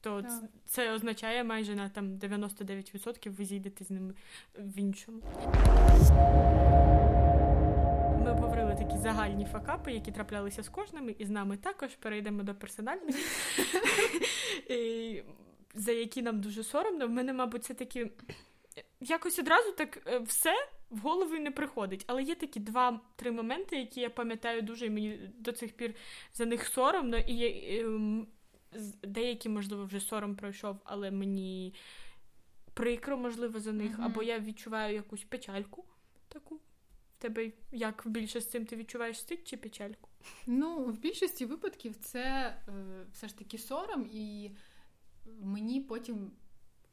то 0.00 0.22
так. 0.22 0.42
це 0.64 0.92
означає 0.94 1.44
майже 1.44 1.74
на 1.74 1.88
там 1.88 2.18
99% 2.18 3.30
ви 3.30 3.44
зійдете 3.44 3.84
з 3.84 3.90
ними 3.90 4.14
в 4.58 4.78
іншому. 4.78 5.22
Ми 8.24 8.32
обговорили 8.32 8.74
такі 8.74 8.98
загальні 8.98 9.44
факапи, 9.44 9.92
які 9.92 10.12
траплялися 10.12 10.62
з 10.62 10.68
кожним, 10.68 11.14
і 11.18 11.26
з 11.26 11.30
нами 11.30 11.56
також 11.56 11.94
перейдемо 11.94 12.42
до 12.42 12.54
персональних. 12.54 13.16
за 15.76 15.92
які 15.92 16.22
нам 16.22 16.40
дуже 16.40 16.64
соромно. 16.64 17.06
В 17.06 17.10
мене, 17.10 17.32
мабуть, 17.32 17.64
це 17.64 17.74
такі. 17.74 18.10
Якось 19.00 19.38
одразу 19.38 19.72
так 19.72 20.02
е, 20.06 20.18
все 20.18 20.54
в 20.90 20.98
голову 20.98 21.34
не 21.34 21.50
приходить. 21.50 22.04
Але 22.06 22.22
є 22.22 22.34
такі 22.34 22.60
два-три 22.60 23.30
моменти, 23.30 23.76
які 23.76 24.00
я 24.00 24.10
пам'ятаю 24.10 24.62
дуже, 24.62 24.86
і 24.86 24.90
мені 24.90 25.30
до 25.38 25.52
цих 25.52 25.72
пір 25.72 25.94
за 26.34 26.46
них 26.46 26.66
соромно. 26.66 27.18
І 27.18 27.32
є, 27.32 27.80
ем, 27.80 28.26
деякі, 29.02 29.48
можливо, 29.48 29.84
вже 29.84 30.00
сором 30.00 30.36
пройшов, 30.36 30.76
але 30.84 31.10
мені 31.10 31.74
прикро, 32.74 33.16
можливо, 33.16 33.60
за 33.60 33.72
них. 33.72 33.98
Mm-hmm. 33.98 34.04
Або 34.04 34.22
я 34.22 34.38
відчуваю 34.38 34.94
якусь 34.94 35.24
печальку 35.24 35.84
таку. 36.28 36.54
В 36.54 37.18
тебе 37.18 37.52
як 37.72 38.02
більше 38.06 38.40
з 38.40 38.50
цим 38.50 38.66
ти 38.66 38.76
відчуваєш 38.76 39.18
стик 39.18 39.44
чи 39.44 39.56
печальку? 39.56 40.08
Ну, 40.46 40.84
в 40.84 40.98
більшості 40.98 41.44
випадків 41.44 41.96
це 41.96 42.20
е, 42.22 42.72
все 43.12 43.28
ж 43.28 43.38
таки 43.38 43.58
сором 43.58 44.10
і 44.12 44.50
мені 45.40 45.80
потім. 45.80 46.32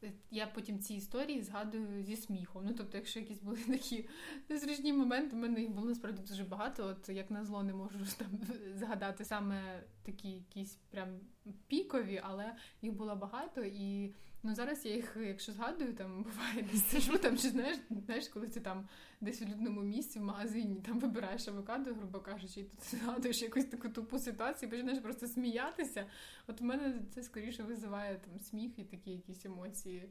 Е, 0.04 0.12
я 0.32 0.48
потім 0.48 0.80
ці 0.80 0.94
історії 0.94 1.42
згадую 1.42 2.04
зі 2.04 2.16
сміхом. 2.16 2.66
Ну, 2.66 2.74
тобто, 2.78 2.98
якщо 2.98 3.20
якісь 3.20 3.40
були 3.40 3.58
такі 3.68 4.10
незручні 4.50 4.94
моменти, 4.94 5.36
в 5.36 5.40
мене 5.40 5.62
їх 5.62 5.72
було 5.72 5.88
насправді 5.88 6.22
дуже 6.22 6.44
багато. 6.44 6.88
От 6.88 7.10
як 7.10 7.32
на 7.32 7.46
зло 7.46 7.64
не 7.64 7.74
можу 7.74 8.00
там 8.18 8.30
згадати 8.76 9.26
саме 9.26 9.84
такі 10.04 10.30
якісь 10.30 10.76
прям 10.90 11.20
пікові, 11.68 12.22
але 12.24 12.56
їх 12.82 12.94
було 12.94 13.16
багато. 13.16 13.64
І 13.64 14.14
ну 14.44 14.56
зараз 14.56 14.86
я 14.86 14.96
їх, 14.96 15.18
якщо 15.20 15.52
згадую, 15.52 15.94
там 15.94 16.24
буває 16.24 16.68
десь 16.72 16.88
сижу, 16.90 17.18
там 17.18 17.38
чи 17.38 17.50
знаєш, 17.50 17.78
знаєш, 18.06 18.28
коли 18.28 18.48
ти 18.48 18.60
там 18.60 18.90
десь 19.22 19.42
у 19.42 19.46
людному 19.46 19.82
місці 19.82 20.20
в 20.20 20.24
магазині 20.24 20.82
там 20.82 21.00
вибираєш 21.00 21.48
авокадо, 21.48 21.94
грубо 21.94 22.20
кажучи, 22.20 22.60
і 22.60 22.64
тут 22.64 22.84
згадуєш 22.92 23.42
якусь 23.42 23.66
таку 23.66 23.90
тупу 23.90 24.20
ситуацію, 24.20 24.70
починаєш 24.70 25.00
просто 25.00 25.28
сміятися. 25.28 26.06
От 26.48 26.62
у 26.62 26.66
мене 26.66 27.02
це 27.16 27.24
скоріше 27.24 27.64
визиває 27.64 28.20
там 28.26 28.40
сміх 28.40 28.80
і 28.80 28.84
такі 28.84 29.12
якісь 29.12 29.46
емоції. 29.46 30.10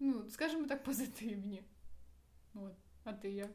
Ну, 0.00 0.30
скажімо 0.30 0.66
так, 0.66 0.84
позитивні. 0.84 1.62
От. 2.54 2.72
А 3.04 3.12
ти 3.12 3.30
як? 3.30 3.50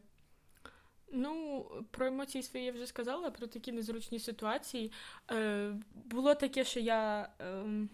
Ну, 1.11 1.65
про 1.91 2.05
емоції 2.05 2.43
свої 2.43 2.65
я 2.65 2.71
вже 2.71 2.87
сказала, 2.87 3.31
про 3.31 3.47
такі 3.47 3.71
незручні 3.71 4.19
ситуації. 4.19 4.91
Е, 5.31 5.75
Було 5.93 6.35
таке, 6.35 6.63
що 6.63 6.79
я. 6.79 7.29
Е, 7.41 7.87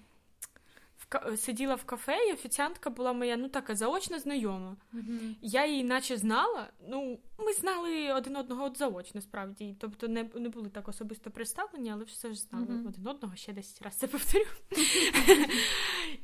сиділа 1.38 1.76
в 1.76 1.84
кафе, 1.84 2.18
і 2.30 2.34
офіціантка 2.34 2.90
була 2.90 3.14
моя, 3.14 3.38
ну 3.38 3.50
така 3.50 3.76
заочна 3.76 4.20
знайома. 4.20 4.76
Mm-hmm. 4.94 5.36
Я 5.42 5.66
її 5.66 5.84
наче 5.84 6.18
знала. 6.18 6.68
Ну, 6.90 7.20
ми 7.40 7.54
знали 7.54 8.14
один 8.14 8.36
одного 8.36 8.64
от 8.64 8.78
заочно, 8.78 9.22
справді. 9.22 9.76
Тобто 9.80 10.08
не 10.08 10.30
не 10.36 10.50
були 10.50 10.70
так 10.70 10.88
особисто 10.88 11.32
представлені, 11.32 11.92
але 11.92 12.04
все 12.04 12.34
ж 12.34 12.40
знали 12.40 12.66
mm-hmm. 12.66 12.88
один 12.88 13.08
одного 13.08 13.36
ще 13.36 13.54
10 13.54 13.82
разів 13.82 14.00
це 14.00 14.08
повторю. 14.08 14.46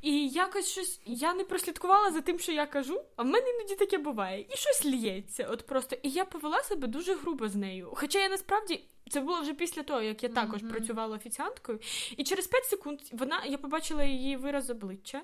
І 0.01 0.29
якось 0.29 0.67
щось 0.67 0.99
я 1.05 1.33
не 1.33 1.43
прослідкувала 1.43 2.11
за 2.11 2.21
тим, 2.21 2.39
що 2.39 2.51
я 2.51 2.65
кажу, 2.65 3.01
а 3.15 3.23
в 3.23 3.25
мене 3.25 3.49
іноді 3.49 3.75
таке 3.75 3.97
буває. 3.97 4.45
І 4.53 4.57
щось 4.57 4.85
лється. 4.85 5.47
От 5.51 5.67
просто. 5.67 5.95
І 6.03 6.09
я 6.09 6.25
повела 6.25 6.63
себе 6.63 6.87
дуже 6.87 7.15
грубо 7.15 7.49
з 7.49 7.55
нею. 7.55 7.91
Хоча 7.95 8.19
я 8.19 8.29
насправді. 8.29 8.83
Це 9.09 9.21
було 9.21 9.41
вже 9.41 9.53
після 9.53 9.83
того, 9.83 10.01
як 10.01 10.23
я 10.23 10.29
також 10.29 10.63
mm-hmm. 10.63 10.69
працювала 10.69 11.15
офіціанткою. 11.15 11.79
І 12.17 12.23
через 12.23 12.47
5 12.47 12.65
секунд 12.65 12.99
вона, 13.11 13.45
я 13.45 13.57
побачила 13.57 14.03
її 14.03 14.37
вираз 14.37 14.69
обличчя. 14.69 15.21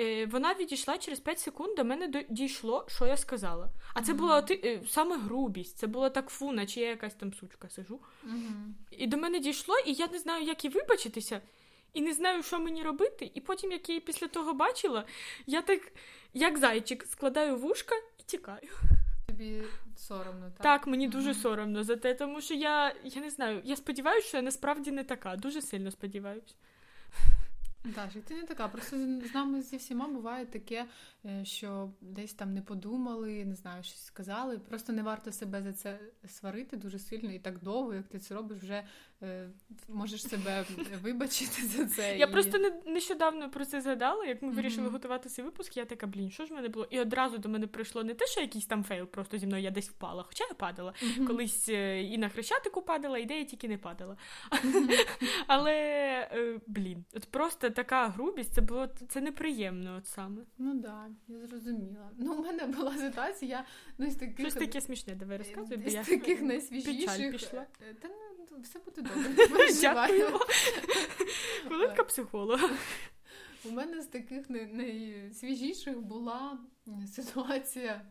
Е, 0.00 0.26
Вона 0.26 0.54
відійшла 0.54 0.98
через 0.98 1.20
5 1.20 1.38
секунд 1.38 1.76
до 1.76 1.84
мене 1.84 2.24
дійшло, 2.28 2.86
що 2.88 3.06
я 3.06 3.16
сказала. 3.16 3.68
А 3.94 4.02
це 4.02 4.12
mm-hmm. 4.12 4.16
була 4.16 4.46
е, 4.50 4.80
саме 4.88 5.16
грубість. 5.16 5.78
Це 5.78 5.86
було 5.86 6.10
так 6.10 6.28
фу, 6.28 6.52
наче 6.52 6.80
я 6.80 6.88
якась 6.88 7.14
там 7.14 7.34
сучка 7.34 7.68
сижу. 7.68 8.00
Mm-hmm. 8.26 8.72
І 8.90 9.06
до 9.06 9.16
мене 9.16 9.38
дійшло, 9.38 9.74
і 9.86 9.92
я 9.92 10.06
не 10.06 10.18
знаю, 10.18 10.44
як 10.44 10.64
і 10.64 10.68
вибачитися, 10.68 11.40
і 11.92 12.00
не 12.00 12.12
знаю, 12.12 12.42
що 12.42 12.60
мені 12.60 12.82
робити. 12.82 13.30
І 13.34 13.40
потім, 13.40 13.72
як 13.72 13.88
я 13.88 13.92
її 13.92 14.00
після 14.00 14.28
того 14.28 14.54
бачила, 14.54 15.04
я 15.46 15.62
так, 15.62 15.92
як 16.34 16.58
зайчик, 16.58 17.04
складаю 17.04 17.56
вушка 17.56 17.94
і 18.18 18.22
тікаю. 18.26 18.70
Тобі 19.26 19.62
соромно, 19.96 20.50
так? 20.50 20.62
Так, 20.62 20.86
мені 20.86 21.08
дуже 21.08 21.30
mm-hmm. 21.30 21.42
соромно 21.42 21.84
за 21.84 21.96
те, 21.96 22.14
тому 22.14 22.40
що 22.40 22.54
я 22.54 22.94
я 23.04 23.22
не 23.22 23.30
знаю, 23.30 23.60
я 23.64 23.76
сподіваюся, 23.76 24.28
що 24.28 24.36
я 24.36 24.42
насправді 24.42 24.90
не 24.90 25.04
така. 25.04 25.36
Дуже 25.36 25.62
сильно 25.62 25.90
сподіваюся. 25.90 26.54
Так, 27.94 28.10
ти 28.24 28.34
не 28.34 28.42
така. 28.42 28.68
Просто 28.68 28.96
з 29.30 29.34
нами 29.34 29.62
зі 29.62 29.76
всіма 29.76 30.08
буває 30.08 30.46
таке, 30.46 30.86
е, 31.24 31.44
що 31.44 31.90
десь 32.00 32.34
там 32.34 32.54
не 32.54 32.62
подумали, 32.62 33.44
не 33.44 33.54
знаю, 33.54 33.82
щось 33.82 34.04
сказали. 34.04 34.58
Просто 34.58 34.92
не 34.92 35.02
варто 35.02 35.32
себе 35.32 35.62
за 35.62 35.72
це 35.72 35.98
сварити 36.26 36.76
дуже 36.76 36.98
сильно 36.98 37.32
і 37.32 37.38
так 37.38 37.62
довго, 37.62 37.94
як 37.94 38.08
ти 38.08 38.18
це 38.18 38.34
робиш, 38.34 38.58
вже 38.58 38.84
можеш 39.88 40.22
себе 40.22 40.64
вибачити 41.02 41.62
за 41.62 41.86
це. 41.86 42.18
Я 42.18 42.26
і... 42.26 42.32
просто 42.32 42.58
не, 42.58 42.72
нещодавно 42.86 43.50
про 43.50 43.64
це 43.64 43.80
згадала. 43.80 44.24
Як 44.24 44.42
ми 44.42 44.48
mm-hmm. 44.48 44.54
вирішили 44.54 44.88
готувати 44.88 45.28
цей 45.28 45.44
випуск, 45.44 45.76
я 45.76 45.84
така, 45.84 46.06
блін, 46.06 46.30
що 46.30 46.44
ж 46.44 46.52
в 46.52 46.56
мене 46.56 46.68
було? 46.68 46.86
І 46.90 47.00
одразу 47.00 47.38
до 47.38 47.48
мене 47.48 47.66
прийшло 47.66 48.04
не 48.04 48.14
те, 48.14 48.26
що 48.26 48.40
якийсь 48.40 48.66
там 48.66 48.84
fail, 48.84 49.06
просто 49.06 49.38
зі 49.38 49.46
мною 49.46 49.62
я 49.62 49.70
десь 49.70 49.88
впала, 49.88 50.22
хоча 50.22 50.44
я 50.44 50.54
падала. 50.54 50.92
Mm-hmm. 51.02 51.26
Колись 51.26 51.68
е, 51.68 52.02
і 52.02 52.18
на 52.18 52.28
хрещатику 52.28 52.82
падала, 52.82 53.18
і 53.18 53.24
де 53.24 53.38
я 53.38 53.44
тільки 53.44 53.68
не 53.68 53.78
падала. 53.78 54.16
Але 55.46 56.60
блін, 56.66 57.04
от 57.14 57.24
просто 57.24 57.70
така 57.70 58.08
грубість, 58.08 58.54
це 58.54 58.60
було 58.60 58.86
це 59.08 59.20
неприємно 59.20 59.96
от 59.98 60.06
саме. 60.06 60.42
Ну 60.58 60.72
так, 60.72 60.80
да, 60.80 61.34
я 61.34 61.46
зрозуміла. 61.46 62.10
Ну, 62.18 62.34
у 62.34 62.42
мене 62.42 62.66
була 62.66 62.96
ситуація, 62.96 63.50
я 63.50 63.64
ну, 63.98 64.10
з 64.10 64.14
таких... 64.14 64.40
Щось 64.40 64.54
таке 64.54 64.80
смішне, 64.80 65.14
давай 65.14 65.38
розказуй, 65.38 65.76
бо 65.76 65.90
я... 65.90 66.04
Таких 66.04 66.42
найсвіжіших... 66.42 67.32
пішла. 67.32 67.66
Е, 67.90 67.94
та 68.02 68.08
ну, 68.08 68.27
все 68.62 68.78
буде 68.78 69.02
добре, 69.02 69.30
Дякую. 69.80 70.40
Хвилинка 71.66 72.04
психолога. 72.04 72.70
У 73.64 73.70
мене 73.70 74.02
з 74.02 74.06
таких 74.06 74.50
найсвіжіших 74.50 76.00
була 76.00 76.58
ситуація 77.06 78.02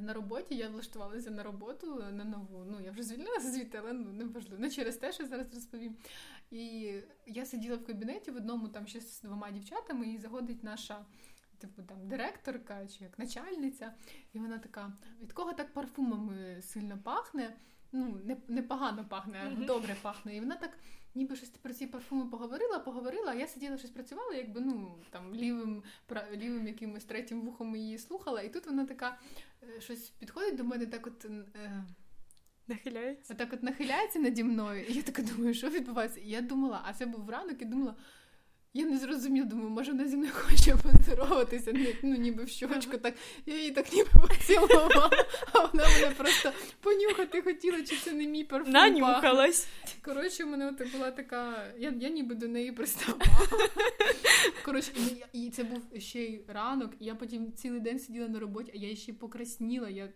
на 0.00 0.12
роботі. 0.12 0.54
Я 0.54 0.68
влаштувалася 0.68 1.30
на 1.30 1.42
роботу 1.42 2.04
на 2.12 2.24
нову. 2.24 2.64
Ну, 2.64 2.80
я 2.80 2.90
вже 2.90 3.02
звільнилася 3.02 3.50
звідти, 3.50 3.78
але 3.78 3.92
ну, 3.92 4.12
не 4.12 4.24
важливо. 4.24 4.62
Не 4.62 4.70
через 4.70 4.96
те, 4.96 5.12
що 5.12 5.26
зараз 5.26 5.54
розповім. 5.54 5.96
І 6.50 6.94
я 7.26 7.46
сиділа 7.46 7.76
в 7.76 7.84
кабінеті 7.84 8.30
в 8.30 8.36
одному 8.36 8.68
там 8.68 8.86
ще 8.86 9.00
з 9.00 9.22
двома 9.22 9.50
дівчатами, 9.50 10.08
і 10.08 10.18
заходить 10.18 10.64
наша. 10.64 11.04
Типу 11.58 11.82
там 11.82 12.08
директорка 12.08 12.86
чи 12.86 13.04
як 13.04 13.18
начальниця, 13.18 13.94
і 14.32 14.38
вона 14.38 14.58
така: 14.58 14.92
від 15.22 15.32
кого 15.32 15.52
так 15.52 15.72
парфумами 15.72 16.62
сильно 16.62 16.98
пахне? 16.98 17.56
Ну, 17.92 18.20
не, 18.24 18.36
не 18.48 18.62
погано 18.62 19.06
пахне, 19.08 19.40
а 19.46 19.64
добре 19.64 19.96
пахне. 20.02 20.36
І 20.36 20.40
вона 20.40 20.56
так 20.56 20.78
ніби 21.14 21.36
щось 21.36 21.48
про 21.48 21.72
ці 21.72 21.86
парфуми 21.86 22.26
поговорила, 22.26 22.78
поговорила, 22.78 23.30
а 23.30 23.34
я 23.34 23.46
сиділа 23.46 23.78
щось 23.78 23.90
працювала, 23.90 24.34
якби 24.34 24.60
ну 24.60 24.98
там 25.10 25.34
лівим 25.34 25.82
лівим 26.32 26.66
якимось 26.66 27.04
третім 27.04 27.40
вухом 27.40 27.76
її 27.76 27.98
слухала, 27.98 28.42
і 28.42 28.52
тут 28.52 28.66
вона 28.66 28.86
така 28.86 29.18
е, 29.62 29.80
щось 29.80 30.08
підходить 30.08 30.56
до 30.56 30.64
мене, 30.64 30.86
так 30.86 31.06
от. 31.06 31.24
Е, 31.24 31.84
Нахиляється. 32.66 33.34
Так 33.34 33.52
от 33.52 33.62
нахиляється 33.62 34.18
наді 34.18 34.44
мною. 34.44 34.84
І 34.84 34.92
я 34.92 35.02
така 35.02 35.22
думаю, 35.22 35.54
що 35.54 35.68
відбувається? 35.68 36.20
І 36.20 36.28
я 36.28 36.40
думала, 36.40 36.82
а 36.84 36.92
це 36.92 37.06
був 37.06 37.30
ранок, 37.30 37.62
і 37.62 37.64
думала, 37.64 37.94
я 38.74 38.86
не 38.86 38.98
зрозуміла, 38.98 39.46
думаю, 39.46 39.70
може 39.70 39.92
вона 39.92 40.08
зі 40.08 40.16
мною 40.16 40.32
хоче 40.34 40.76
поздороватися, 40.76 41.72
ну 42.02 42.16
ніби 42.16 42.44
в 42.44 42.48
щочку, 42.48 42.98
так 42.98 43.14
я 43.46 43.56
її 43.56 43.70
так 43.70 43.92
ніби 43.92 44.08
поцілувала, 44.28 45.10
а 45.52 45.58
вона 45.58 45.88
мене 45.88 46.14
просто 46.16 46.52
понюхати 46.80 47.42
хотіла, 47.42 47.82
чи 47.82 47.96
це 47.96 48.12
не 48.12 48.26
мій 48.26 48.44
парфум. 48.44 48.72
Нанюхалась. 48.72 49.68
Коротше, 50.02 50.44
у 50.44 50.46
мене 50.46 50.68
от 50.68 50.92
була 50.92 51.10
така. 51.10 51.72
Я 51.78 51.94
я 52.00 52.08
ніби 52.08 52.34
до 52.34 52.48
неї 52.48 52.72
приставала. 52.72 53.48
Коротше, 54.64 54.92
і 55.32 55.50
це 55.50 55.64
був 55.64 55.82
ще 55.98 56.20
й 56.20 56.44
ранок, 56.48 56.90
і 57.00 57.04
я 57.04 57.14
потім 57.14 57.52
цілий 57.52 57.80
день 57.80 57.98
сиділа 57.98 58.28
на 58.28 58.40
роботі, 58.40 58.72
а 58.74 58.78
я 58.78 58.96
ще 58.96 59.12
покрасніла. 59.12 59.88
Я 59.88 60.08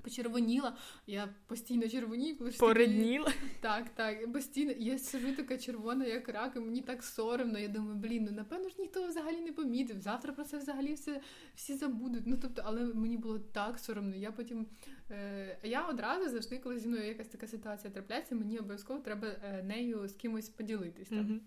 почервоніла, 0.00 0.76
я 1.06 1.34
постійно 1.46 1.88
червонію, 1.88 2.38
коли 2.38 2.50
Поредніла? 2.50 3.32
Так, 3.60 3.88
так. 3.88 4.32
Постійно 4.32 4.72
я 4.78 4.98
сижу 4.98 5.36
така 5.36 5.58
червона, 5.58 6.04
як 6.04 6.28
рак, 6.28 6.52
і 6.56 6.60
мені 6.60 6.80
так 6.80 7.02
соромно. 7.02 7.58
Я 7.58 7.68
думаю, 7.68 7.94
блін, 7.96 8.24
ну 8.24 8.36
напевно 8.36 8.68
ж 8.68 8.74
ніхто 8.78 9.06
взагалі 9.06 9.40
не 9.40 9.52
помітив. 9.52 10.00
Завтра 10.00 10.32
про 10.32 10.44
це 10.44 10.58
взагалі 10.58 10.94
все 10.94 11.20
всі 11.54 11.74
забудуть. 11.74 12.26
Ну 12.26 12.38
тобто, 12.42 12.62
але 12.64 12.84
мені 12.84 13.16
було 13.16 13.38
так 13.38 13.78
соромно. 13.78 14.16
Я 14.16 14.32
потім 14.32 14.66
е, 15.10 15.58
я 15.62 15.86
одразу 15.86 16.28
завжди, 16.28 16.58
коли 16.58 16.78
зі 16.78 16.88
мною 16.88 17.06
якась 17.06 17.28
така 17.28 17.46
ситуація 17.46 17.92
трапляється, 17.92 18.34
мені 18.34 18.58
обов'язково 18.58 19.00
треба 19.00 19.28
е, 19.28 19.62
нею 19.62 20.08
з 20.08 20.12
кимось 20.12 20.48
поділитись. 20.48 21.08
Там. 21.08 21.40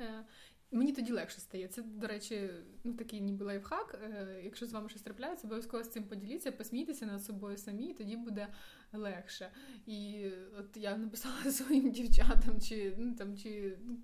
Е, 0.00 0.24
Мені 0.70 0.92
тоді 0.92 1.12
легше 1.12 1.40
стає. 1.40 1.68
Це, 1.68 1.82
до 1.82 2.06
речі, 2.06 2.50
ну 2.84 2.92
такий 2.92 3.20
ніби 3.20 3.44
лайфхак. 3.44 4.00
Е, 4.02 4.40
якщо 4.44 4.66
з 4.66 4.72
вами 4.72 4.88
щось 4.88 5.02
трапляється, 5.02 5.46
обов'язково 5.46 5.84
з 5.84 5.88
цим 5.88 6.04
поділіться, 6.04 6.52
посмійтеся 6.52 7.06
над 7.06 7.24
собою 7.24 7.56
самі, 7.56 7.86
і 7.86 7.94
тоді 7.94 8.16
буде 8.16 8.48
легше. 8.92 9.50
І 9.86 10.28
от 10.58 10.76
я 10.76 10.96
написала 10.96 11.44
своїм 11.50 11.90
дівчатам, 11.90 12.60
чи 12.60 12.94
ну 12.98 13.14
там 13.14 13.36
чи 13.36 13.78
ну, 13.84 13.98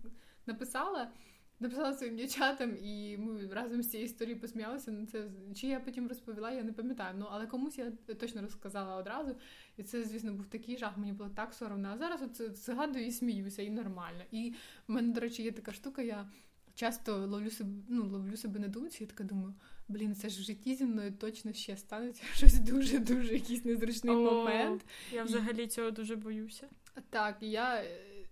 написала. 0.47 1.12
Написала 1.61 1.92
своїм 1.92 2.16
дівчатам, 2.16 2.76
і 2.83 3.16
ми 3.19 3.47
разом 3.47 3.83
з 3.83 3.90
цією 3.90 4.07
історією 4.07 4.40
посміялися. 4.40 4.90
Ну 4.92 5.07
це 5.07 5.28
чи 5.54 5.66
я 5.66 5.81
потім 5.81 6.09
розповіла, 6.09 6.50
я 6.50 6.62
не 6.62 6.73
пам'ятаю. 6.73 7.14
Ну 7.19 7.26
але 7.31 7.47
комусь 7.47 7.78
я 7.78 7.90
точно 7.90 8.42
розказала 8.42 8.97
одразу. 8.97 9.37
І 9.76 9.83
це, 9.83 10.04
звісно, 10.04 10.33
був 10.33 10.47
такий 10.47 10.76
жах. 10.76 10.99
Мені 10.99 11.12
було 11.12 11.31
так 11.31 11.54
соромно. 11.54 11.88
А 11.88 11.99
зараз 11.99 12.23
от 12.23 12.57
згадую 12.57 13.07
і 13.07 13.11
сміюся, 13.11 13.62
і 13.62 13.71
нормально. 13.71 14.23
І 14.31 14.54
в 14.88 14.92
мене, 14.92 15.12
до 15.12 15.21
речі, 15.21 15.42
є 15.42 15.52
така 15.52 15.73
штука. 15.73 16.02
Я 16.02 16.28
часто 16.75 17.26
ловлю 17.26 17.50
себе, 17.50 17.71
ну, 17.88 18.09
ловлю 18.09 18.37
себе 18.37 18.61
на 18.61 18.69
думці, 18.69 19.02
я 19.02 19.07
така 19.07 19.25
думаю, 19.25 19.55
блін, 19.88 20.14
це 20.14 20.29
ж 20.29 20.41
в 20.41 20.45
житті 20.45 20.75
зі 20.75 20.85
мною 20.85 21.12
точно 21.12 21.52
ще 21.52 21.76
станеться 21.76 22.23
щось 22.35 22.59
дуже-дуже 22.59 23.35
якийсь 23.35 23.64
незручний 23.64 24.17
О, 24.17 24.21
момент. 24.21 24.85
Я 25.12 25.25
взагалі 25.25 25.64
і... 25.64 25.67
цього 25.67 25.91
дуже 25.91 26.17
боюся. 26.17 26.67
Так, 27.11 27.37
я 27.41 27.85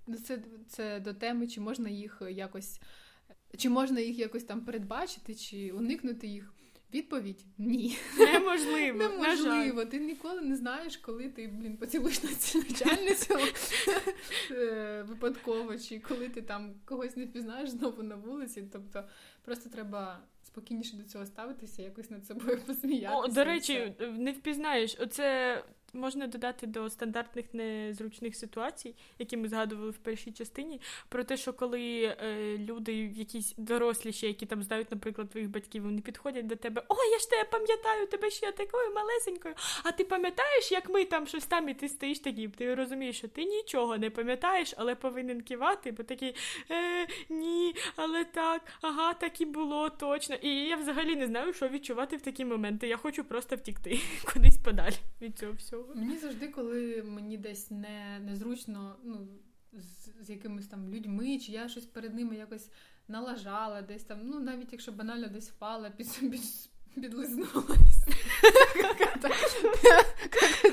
ну, 0.07 0.17
це, 0.17 0.39
це 0.69 1.01
до 1.01 1.15
теми, 1.15 1.49
чи 1.49 1.61
можна 1.61 1.89
їх 1.89 2.23
якось, 2.31 2.81
чи 3.57 3.69
можна 3.69 4.01
їх 4.01 4.19
якось 4.19 4.45
там 4.45 4.61
передбачити, 4.61 5.35
чи 5.35 5.73
уникнути 5.73 6.27
їх. 6.27 6.55
Відповідь 6.95 7.45
ні. 7.59 7.97
Неможливо. 8.19 8.99
Неможливо. 8.99 9.85
Ти 9.85 9.99
ніколи 9.99 10.41
не 10.41 10.57
знаєш, 10.57 10.97
коли 10.97 11.29
ти, 11.29 11.47
блін, 11.47 11.77
поцілуєш 11.77 12.23
на 12.23 12.35
цю 12.35 12.59
начальницю 12.59 13.39
е, 14.51 15.05
випадково, 15.09 15.79
чи 15.79 15.99
коли 16.01 16.29
ти 16.29 16.43
там 16.43 16.75
когось 16.85 17.17
не 17.17 17.25
впізнаєш 17.25 17.71
знову 17.71 18.03
на 18.03 18.15
вулиці. 18.17 18.65
Тобто 18.73 19.05
просто 19.45 19.71
треба 19.71 20.21
спокійніше 20.43 20.97
до 20.97 21.05
цього 21.05 21.27
ставитися, 21.27 21.83
якось 21.83 22.11
над 22.11 22.27
собою 22.27 22.59
посміятися. 22.67 23.17
О, 23.17 23.29
До 23.29 23.45
речі, 23.45 23.95
не 24.13 24.33
впізнаєш. 24.33 24.97
Оце 25.01 25.63
можна 25.93 26.27
додати 26.27 26.67
до 26.67 26.91
стандартних 26.91 27.55
незручних 27.55 28.37
ситуацій, 28.37 28.95
які 29.19 29.37
ми 29.37 29.49
згадували 29.49 29.91
в 29.91 29.99
першій 29.99 30.33
частині, 30.33 30.81
про 31.09 31.25
те, 31.25 31.37
що 31.37 31.53
коли 31.53 32.03
е, 32.03 32.59
люди, 32.59 32.95
якісь 32.95 33.55
дорослі 33.57 34.13
ще, 34.13 34.27
які 34.27 34.47
там 34.47 34.63
знають, 34.63 34.91
наприклад, 34.91 35.31
твоїх 35.31 35.51
батьків, 35.51 35.83
вони 35.83 36.01
підходять 36.01 36.47
до 36.47 36.57
тебе, 36.57 36.83
о, 36.89 36.95
я 37.13 37.19
ж 37.19 37.31
тебе 37.31 37.45
пам'ятаю, 37.45 38.07
тебе 38.07 38.31
ще 38.31 38.53
такою 38.53 38.95
малесенькою. 38.95 39.55
А 39.85 39.93
ти 39.93 40.05
пам'ятаєш, 40.05 40.73
як 40.73 40.89
ми 40.89 41.05
там 41.05 41.27
щось 41.27 41.47
там, 41.47 41.69
і 41.69 41.75
ти 41.75 41.89
стоїш 41.89 42.19
такий, 42.19 42.49
ти 42.49 42.75
розумієш, 42.75 43.19
що 43.19 43.29
ти 43.29 43.45
нічого 43.45 43.99
не 43.99 44.11
пам'ятаєш, 44.11 44.75
але 44.77 44.95
повинен 44.95 45.41
кивати, 45.41 45.93
бо 45.93 46.03
такий 46.03 46.35
е, 46.71 47.07
ні, 47.29 47.75
але 47.97 48.25
так, 48.25 48.63
ага, 48.81 49.15
так 49.15 49.41
і 49.41 49.45
було 49.45 49.91
точно. 49.91 50.37
І 50.37 50.49
я 50.49 50.77
взагалі 50.77 51.17
не 51.17 51.27
знаю, 51.27 51.53
що 51.53 51.69
відчувати 51.69 52.17
в 52.17 52.21
такі 52.21 52.45
моменти. 52.45 52.89
Я 52.89 52.97
хочу 52.97 53.25
просто 53.25 53.57
втікти 53.57 54.01
кудись 54.33 54.59
подалі 54.59 54.97
від 55.21 55.39
цього 55.39 55.53
всього 55.53 55.80
цього. 55.81 55.95
Мені 55.95 56.19
завжди, 56.19 56.49
коли 56.49 57.03
мені 57.03 57.37
десь 57.37 57.71
не 57.71 58.21
незручно, 58.21 58.97
ну 59.05 59.29
з, 59.73 60.27
з 60.27 60.31
якимись 60.31 60.67
там 60.67 60.95
людьми, 60.95 61.39
чи 61.39 61.53
я 61.53 61.69
щось 61.69 61.87
перед 61.87 62.15
ними 62.15 62.37
якось 62.37 62.71
налажала, 63.09 63.83
десь 63.83 64.05
там, 64.05 64.19
ну 64.25 64.41
навіть 64.41 64.73
якщо 64.73 64.93
банально 64.93 65.29
десь 65.29 65.51
впала, 65.51 65.91
під, 65.91 66.21
під, 66.31 66.43
підлизнулась. 66.95 68.07
Як 68.77 69.21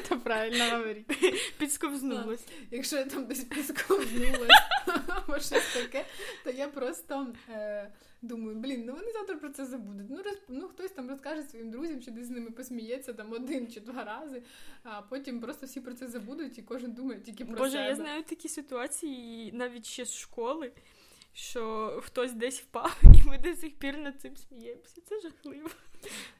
це 0.07 0.15
правильно 0.15 0.71
говорити? 0.71 1.33
Підсковзнулась. 1.57 2.47
Якщо 2.71 2.95
я 2.95 3.05
там 3.05 3.25
десь 3.25 3.43
підсковзнулась 3.43 4.61
або 5.07 5.39
щось 5.39 5.73
таке, 5.73 6.05
то 6.43 6.51
я 6.51 6.67
просто 6.67 7.27
е, 7.49 7.91
думаю, 8.21 8.55
блін, 8.55 8.85
ну 8.85 8.93
вони 8.93 9.11
завтра 9.11 9.37
про 9.37 9.49
це 9.49 9.65
забудуть. 9.65 10.07
Ну, 10.09 10.17
роз, 10.17 10.37
ну 10.47 10.67
хтось 10.67 10.91
там 10.91 11.09
розкаже 11.09 11.43
своїм 11.43 11.71
друзям, 11.71 12.01
чи 12.01 12.11
десь 12.11 12.27
з 12.27 12.29
ними 12.29 12.51
посміється 12.51 13.13
там 13.13 13.31
один 13.31 13.67
чи 13.67 13.79
два 13.79 14.03
рази, 14.03 14.43
а 14.83 15.01
потім 15.01 15.41
просто 15.41 15.65
всі 15.65 15.81
про 15.81 15.93
це 15.93 16.07
забудуть 16.07 16.57
і 16.57 16.61
кожен 16.61 16.91
думає 16.91 17.19
тільки 17.19 17.45
про 17.45 17.57
Боже, 17.57 17.71
себе. 17.71 17.83
Боже, 17.83 17.89
я 17.89 17.95
знаю 17.95 18.23
такі 18.23 18.49
ситуації 18.49 19.51
навіть 19.51 19.85
ще 19.85 20.05
з 20.05 20.13
школи. 20.13 20.71
Що 21.33 21.99
хтось 22.03 22.33
десь 22.33 22.59
впав, 22.59 22.99
і 23.03 23.29
ми 23.29 23.37
до 23.37 23.55
сих 23.55 23.75
пір 23.75 23.97
над 23.97 24.21
цим 24.21 24.37
сміємося. 24.37 25.01
Це 25.05 25.19
жахливо. 25.19 25.69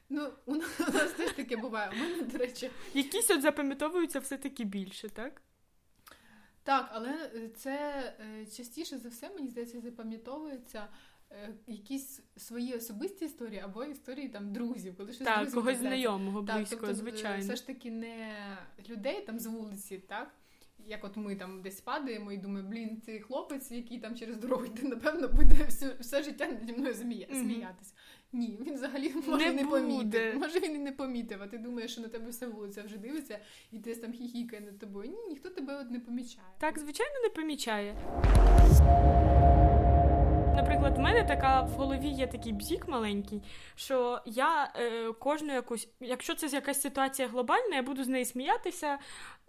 Ну, 0.08 0.32
у 0.46 0.54
нас 0.54 1.12
теж 1.16 1.32
таке 1.32 1.56
буває. 1.56 1.90
У 1.90 1.96
мене, 1.96 2.22
до 2.22 2.38
речі, 2.38 2.70
якісь 2.94 3.30
от 3.30 3.42
запам'ятовуються 3.42 4.18
все-таки 4.18 4.64
більше, 4.64 5.08
так? 5.08 5.42
Так, 6.62 6.88
але 6.92 7.30
це 7.56 8.02
е, 8.20 8.46
частіше 8.46 8.98
за 8.98 9.08
все, 9.08 9.30
мені 9.30 9.48
здається, 9.48 9.80
запам'ятовується 9.80 10.78
е, 10.78 10.88
якісь 11.66 12.20
свої 12.36 12.74
особисті 12.74 13.24
історії 13.24 13.60
або 13.60 13.84
історії 13.84 14.28
там 14.28 14.52
друзів, 14.52 14.96
коли 14.96 15.12
щось 15.12 15.26
Так, 15.26 15.50
когось 15.50 15.78
знайомого, 15.78 16.42
близького, 16.42 16.64
так, 16.64 16.80
тобто, 16.80 16.94
звичайно. 16.94 17.44
Все 17.44 17.56
ж 17.56 17.66
таки 17.66 17.90
не 17.90 18.36
людей 18.88 19.22
там 19.26 19.38
з 19.38 19.46
вулиці, 19.46 19.98
так? 19.98 20.34
Як 20.86 21.04
от 21.04 21.16
ми 21.16 21.36
там 21.36 21.62
десь 21.62 21.80
падаємо 21.80 22.32
і 22.32 22.36
думаємо, 22.36 22.70
блін, 22.70 23.02
цей 23.06 23.20
хлопець, 23.20 23.70
який 23.70 23.98
там 23.98 24.16
через 24.16 24.36
дорогу 24.36 24.64
йде, 24.64 24.88
напевно, 24.88 25.28
буде 25.28 25.64
все 25.68 25.96
все 26.00 26.22
життя 26.22 26.46
наді 26.46 26.72
мною 26.72 26.94
сміятися. 26.94 27.44
Mm-hmm. 27.44 27.84
Ні, 28.32 28.58
він 28.66 28.74
взагалі 28.74 29.14
може 29.26 29.46
не, 29.46 29.62
не 29.62 29.68
помітив. 29.68 30.38
Може 30.38 30.60
він 30.60 30.74
і 30.74 30.78
не 30.78 30.92
помітив, 30.92 31.42
а 31.42 31.46
ти 31.46 31.58
думаєш, 31.58 31.92
що 31.92 32.00
на 32.00 32.08
тебе 32.08 32.30
вся 32.30 32.48
вулиця 32.48 32.82
вже 32.82 32.98
дивиться, 32.98 33.38
і 33.72 33.78
ти 33.78 33.94
там 33.94 34.12
хіхікає 34.12 34.62
над 34.62 34.78
тобою. 34.78 35.10
Ні, 35.10 35.28
ніхто 35.28 35.48
тебе 35.48 35.80
от 35.80 35.90
не 35.90 36.00
помічає. 36.00 36.48
Так, 36.58 36.78
звичайно, 36.78 37.14
не 37.22 37.28
помічає. 37.28 37.96
Наприклад, 40.62 40.96
в 40.96 41.00
мене 41.00 41.24
така 41.24 41.60
в 41.60 41.70
голові 41.70 42.08
є 42.08 42.26
такий 42.26 42.52
бзік 42.52 42.88
маленький, 42.88 43.42
що 43.76 44.20
я 44.26 44.72
е, 44.76 45.12
кожну 45.12 45.52
якусь, 45.52 45.88
якщо 46.00 46.34
це 46.34 46.46
якась 46.46 46.80
ситуація 46.80 47.28
глобальна, 47.28 47.76
я 47.76 47.82
буду 47.82 48.04
з 48.04 48.08
неї 48.08 48.24
сміятися 48.24 48.98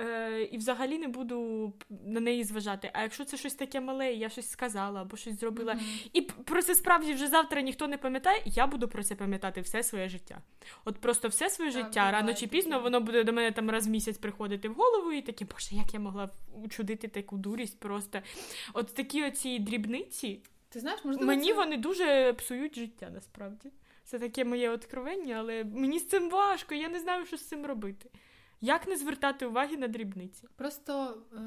е, 0.01 0.41
і 0.43 0.57
взагалі 0.57 0.97
не 0.97 1.07
буду 1.07 1.73
на 1.89 2.19
неї 2.19 2.43
зважати. 2.43 2.89
А 2.93 3.01
якщо 3.01 3.25
це 3.25 3.37
щось 3.37 3.53
таке 3.53 3.81
мале, 3.81 4.13
я 4.13 4.29
щось 4.29 4.49
сказала 4.49 5.01
або 5.01 5.17
щось 5.17 5.39
зробила, 5.39 5.73
mm-hmm. 5.73 6.09
і 6.13 6.21
про 6.21 6.61
це 6.61 6.75
справді 6.75 7.13
вже 7.13 7.27
завтра 7.27 7.61
ніхто 7.61 7.87
не 7.87 7.97
пам'ятає, 7.97 8.41
я 8.45 8.67
буду 8.67 8.87
про 8.87 9.03
це 9.03 9.15
пам'ятати 9.15 9.61
все 9.61 9.83
своє 9.83 10.09
життя. 10.09 10.41
От 10.85 10.97
просто 10.97 11.27
все 11.27 11.49
своє 11.49 11.71
так, 11.71 11.85
життя, 11.85 12.11
рано 12.11 12.33
чи 12.33 12.47
пізно, 12.47 12.79
воно 12.79 12.99
буде 12.99 13.23
до 13.23 13.33
мене 13.33 13.51
там 13.51 13.69
раз 13.69 13.87
в 13.87 13.89
місяць 13.89 14.17
приходити 14.17 14.69
в 14.69 14.73
голову, 14.73 15.11
і 15.11 15.21
таке, 15.21 15.45
боже, 15.45 15.75
як 15.75 15.93
я 15.93 15.99
могла 15.99 16.29
учудити 16.63 17.07
таку 17.07 17.37
дурість 17.37 17.79
просто. 17.79 18.19
От 18.73 18.93
такі 18.93 19.23
оці 19.23 19.59
дрібниці. 19.59 20.39
Ти 20.69 20.79
знаєш, 20.79 21.05
можливо, 21.05 21.27
Мені 21.27 21.47
це... 21.47 21.53
вони 21.53 21.77
дуже 21.77 22.33
псують 22.33 22.75
життя 22.75 23.09
насправді. 23.13 23.71
Це 24.03 24.19
таке 24.19 24.45
моє 24.45 24.69
откровення, 24.69 25.35
але 25.35 25.63
мені 25.63 25.99
з 25.99 26.07
цим 26.07 26.29
важко, 26.29 26.75
я 26.75 26.89
не 26.89 26.99
знаю, 26.99 27.25
що 27.25 27.37
з 27.37 27.47
цим 27.47 27.65
робити. 27.65 28.09
Як 28.61 28.87
не 28.87 28.97
звертати 28.97 29.45
уваги 29.45 29.77
на 29.77 29.87
дрібниці? 29.87 30.47
Просто 30.55 31.23
е, 31.33 31.39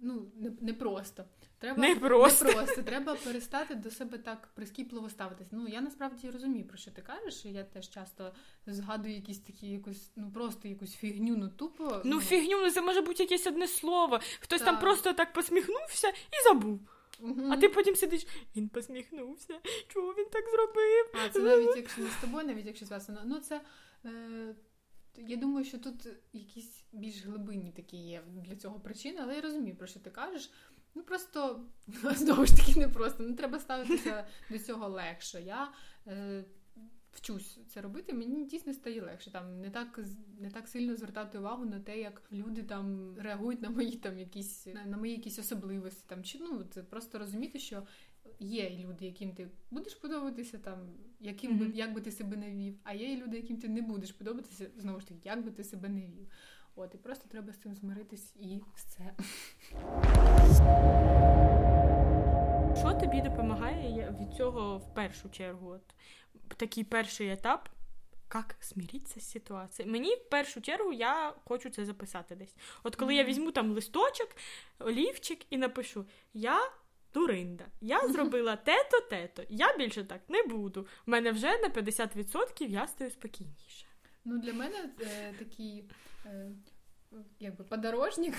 ну, 0.00 0.32
не, 0.36 0.52
не 0.60 0.74
просто. 0.74 1.24
Треба 1.58 1.80
не 1.80 1.94
просто. 1.94 2.44
не 2.44 2.52
просто. 2.52 2.82
Треба 2.82 3.14
перестати 3.14 3.74
до 3.74 3.90
себе 3.90 4.18
так 4.18 4.48
прискіпливо 4.54 5.10
ставитись. 5.10 5.46
Ну 5.50 5.68
я 5.68 5.80
насправді 5.80 6.30
розумію, 6.30 6.66
про 6.66 6.76
що 6.76 6.90
ти 6.90 7.02
кажеш. 7.02 7.44
Я 7.44 7.64
теж 7.64 7.90
часто 7.90 8.34
згадую 8.66 9.14
якісь 9.14 9.38
такі, 9.38 9.66
якусь, 9.66 10.10
ну 10.16 10.30
просто 10.30 10.68
якусь 10.68 10.94
фігню, 10.94 11.36
ну 11.36 11.48
тупо. 11.48 11.84
Ну, 11.84 12.00
ну 12.04 12.20
фігню, 12.20 12.60
ну 12.60 12.70
це 12.70 12.82
може 12.82 13.00
бути 13.00 13.22
якесь 13.22 13.46
одне 13.46 13.68
слово. 13.68 14.20
Хтось 14.40 14.60
так. 14.60 14.66
там 14.66 14.80
просто 14.80 15.12
так 15.12 15.32
посміхнувся 15.32 16.08
і 16.08 16.48
забув. 16.48 16.80
Угу. 17.22 17.48
А 17.50 17.56
ти 17.56 17.68
потім 17.68 17.96
сидиш, 17.96 18.26
він 18.56 18.68
посміхнувся. 18.68 19.54
Чого 19.88 20.12
він 20.12 20.26
так 20.32 20.44
зробив? 20.50 21.24
А 21.24 21.28
це 21.28 21.38
навіть 21.38 21.76
якщо 21.76 22.02
не 22.02 22.10
з 22.10 22.20
тобою, 22.20 22.46
навіть 22.46 22.66
якщо 22.66 22.86
зв'язано. 22.86 23.22
Ну 23.24 23.40
це. 23.40 23.60
Е... 24.04 24.54
Я 25.16 25.36
думаю, 25.36 25.64
що 25.64 25.78
тут 25.78 26.08
якісь 26.32 26.84
більш 26.92 27.24
глибинні 27.24 27.72
такі 27.72 27.96
є 27.96 28.22
для 28.26 28.56
цього 28.56 28.80
причини, 28.80 29.18
але 29.22 29.34
я 29.34 29.40
розумію, 29.40 29.76
про 29.76 29.86
що 29.86 30.00
ти 30.00 30.10
кажеш. 30.10 30.50
Ну 30.94 31.02
просто 31.02 31.64
знову 32.16 32.46
ж 32.46 32.56
таки 32.56 32.80
не 32.80 32.88
просто. 32.88 33.22
Ну 33.22 33.34
треба 33.34 33.58
ставитися 33.58 34.26
до 34.50 34.58
цього 34.58 34.88
легше. 34.88 35.42
Я 35.42 35.72
е, 36.06 36.44
вчусь 37.12 37.58
це 37.68 37.80
робити, 37.80 38.12
мені 38.12 38.44
дійсно 38.44 38.74
стає 38.74 39.02
легше. 39.02 39.30
Там 39.30 39.60
не 39.60 39.70
так 39.70 40.00
не 40.40 40.50
так 40.50 40.68
сильно 40.68 40.96
звертати 40.96 41.38
увагу 41.38 41.64
на 41.64 41.80
те, 41.80 41.98
як 41.98 42.22
люди 42.32 42.62
там 42.62 43.14
реагують 43.18 43.62
на 43.62 43.70
мої 43.70 43.96
там 43.96 44.18
якісь 44.18 44.66
на, 44.66 44.84
на 44.84 44.96
мої 44.96 45.12
якісь 45.12 45.38
особливості. 45.38 46.04
Там 46.06 46.24
чи 46.24 46.38
ну 46.38 46.64
це 46.70 46.82
просто 46.82 47.18
розуміти, 47.18 47.58
що 47.58 47.82
є 48.40 48.70
люди, 48.70 49.04
яким 49.06 49.32
ти 49.32 49.48
будеш 49.70 49.94
подобатися, 49.94 50.58
там 50.58 50.78
яким 51.20 51.52
mm-hmm. 51.52 51.58
би 51.58 51.72
як 51.74 51.92
би 51.92 52.00
ти 52.00 52.10
себе 52.10 52.36
не 52.36 52.50
вів, 52.50 52.78
а 52.82 52.94
є 52.94 53.16
люди, 53.16 53.36
яким 53.36 53.56
ти 53.56 53.68
не 53.68 53.82
будеш 53.82 54.12
подобатися, 54.12 54.70
знову 54.76 55.00
ж 55.00 55.08
таки, 55.08 55.20
як 55.24 55.44
би 55.44 55.50
ти 55.50 55.64
себе 55.64 55.88
не 55.88 56.00
вів. 56.00 56.28
От 56.74 56.94
і 56.94 56.98
просто 56.98 57.28
треба 57.28 57.52
з 57.52 57.58
цим 57.58 57.74
змиритись 57.74 58.36
і 58.36 58.60
все. 58.74 59.14
Що 62.78 62.94
тобі 62.94 63.20
допомагає 63.20 64.16
від 64.20 64.36
цього 64.36 64.78
в 64.78 64.94
першу 64.94 65.30
чергу? 65.30 65.68
От 65.68 65.94
такий 66.56 66.84
перший 66.84 67.30
етап. 67.30 67.68
Як 68.34 68.56
смиритися 68.60 69.20
з 69.20 69.30
ситуацією? 69.30 69.92
Мені 69.92 70.14
в 70.14 70.28
першу 70.28 70.60
чергу 70.60 70.92
я 70.92 71.34
хочу 71.44 71.70
це 71.70 71.84
записати 71.84 72.34
десь. 72.34 72.56
От 72.82 72.96
коли 72.96 73.12
mm-hmm. 73.12 73.16
я 73.16 73.24
візьму 73.24 73.52
там 73.52 73.70
листочок, 73.70 74.28
олівчик 74.78 75.38
і 75.50 75.56
напишу: 75.58 76.06
Я 76.34 76.70
дуринда, 77.14 77.64
я 77.80 78.08
зробила 78.08 78.56
те-то, 78.56 79.00
те-то. 79.00 79.42
Я 79.48 79.76
більше 79.76 80.04
так 80.04 80.20
не 80.28 80.42
буду. 80.42 80.86
У 81.06 81.10
мене 81.10 81.32
вже 81.32 81.58
на 81.58 81.68
50% 81.68 82.68
я 82.68 82.86
стаю 82.86 83.10
спокійніше. 83.10 83.86
Ну, 84.24 84.38
для 84.38 84.52
мене 84.52 84.90
е, 85.00 85.34
такий 85.38 85.84
е, 86.26 86.50
якби 87.40 87.64
подорожник, 87.64 88.34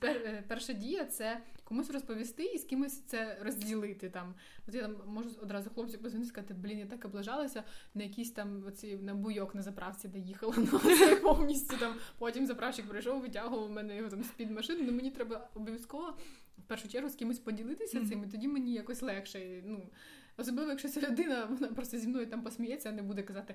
перша 0.48 0.72
дія 0.72 1.04
це 1.04 1.40
комусь 1.64 1.90
розповісти 1.90 2.44
і 2.44 2.58
з 2.58 2.64
кимось 2.64 3.00
це 3.00 3.38
розділити. 3.42 4.10
Там. 4.10 4.34
От 4.68 4.74
я 4.74 4.82
там 4.82 4.96
можу 5.06 5.30
одразу 5.42 5.70
хлопцю 5.70 5.98
позвонити 5.98 6.28
сказати, 6.28 6.54
блін, 6.54 6.78
я 6.78 6.86
так 6.86 7.04
облажалася 7.04 7.64
на 7.94 8.02
якийсь 8.02 8.30
там 8.30 8.64
оці, 8.66 8.96
на 8.96 9.14
буйок 9.14 9.54
на 9.54 9.62
заправці, 9.62 10.08
де 10.08 10.18
їхала 10.18 10.56
на 10.56 11.16
повністю. 11.16 11.76
там. 11.76 11.94
Потім 12.18 12.46
заправщик 12.46 12.88
прийшов, 12.88 13.20
витягував 13.20 13.70
мене 13.70 13.96
його 13.96 14.10
там 14.10 14.22
з-під 14.22 14.50
машини. 14.50 14.80
Ну 14.82 14.92
мені 14.92 15.10
треба 15.10 15.48
обов'язково 15.54 16.16
в 16.58 16.62
першу 16.62 16.88
чергу 16.88 17.08
з 17.08 17.14
кимось 17.14 17.38
поділитися 17.38 17.98
mm-hmm. 17.98 18.08
цим, 18.08 18.24
і 18.24 18.26
тоді 18.26 18.48
мені 18.48 18.72
якось 18.72 19.02
легше. 19.02 19.62
Ну, 19.64 19.90
Особливо, 20.36 20.70
якщо 20.70 20.88
ця 20.88 21.00
людина 21.00 21.44
вона 21.44 21.68
просто 21.72 21.98
зі 21.98 22.08
мною 22.08 22.26
там 22.26 22.42
посміється, 22.42 22.88
а 22.88 22.92
не 22.92 23.02
буде 23.02 23.22
казати 23.22 23.54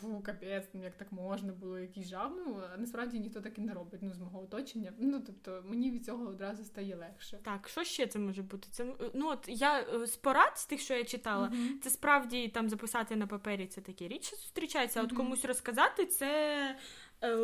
фу, 0.00 0.22
капець, 0.26 0.68
ну 0.72 0.84
як 0.84 0.94
так 0.94 1.12
можна 1.12 1.52
було, 1.52 1.78
якийсь 1.78 2.08
жах. 2.08 2.32
Ну, 2.36 2.62
а 2.74 2.76
насправді 2.76 3.18
ніхто 3.18 3.40
так 3.40 3.58
і 3.58 3.60
не 3.60 3.74
робить 3.74 4.00
ну, 4.02 4.12
з 4.12 4.18
мого 4.18 4.42
оточення. 4.42 4.92
Ну, 4.98 5.20
тобто, 5.26 5.64
мені 5.66 5.90
від 5.90 6.04
цього 6.04 6.26
одразу 6.26 6.64
стає 6.64 6.96
легше. 6.96 7.38
Так, 7.42 7.68
що 7.68 7.84
ще 7.84 8.06
це 8.06 8.18
може 8.18 8.42
бути? 8.42 8.68
Це 8.70 8.86
ну 9.14 9.28
от 9.28 9.44
я 9.48 9.80
е, 9.80 10.06
з 10.06 10.16
порад 10.16 10.58
з 10.58 10.66
тих, 10.66 10.80
що 10.80 10.94
я 10.94 11.04
читала, 11.04 11.48
mm-hmm. 11.48 11.78
це 11.82 11.90
справді 11.90 12.48
там 12.48 12.68
записати 12.68 13.16
на 13.16 13.26
папері 13.26 13.66
це 13.66 13.80
таке 13.80 14.08
річ 14.08 14.30
зустрічається, 14.30 15.00
а 15.00 15.02
от 15.02 15.12
комусь 15.12 15.44
розказати 15.44 16.06
це 16.06 16.76
е, 17.24 17.38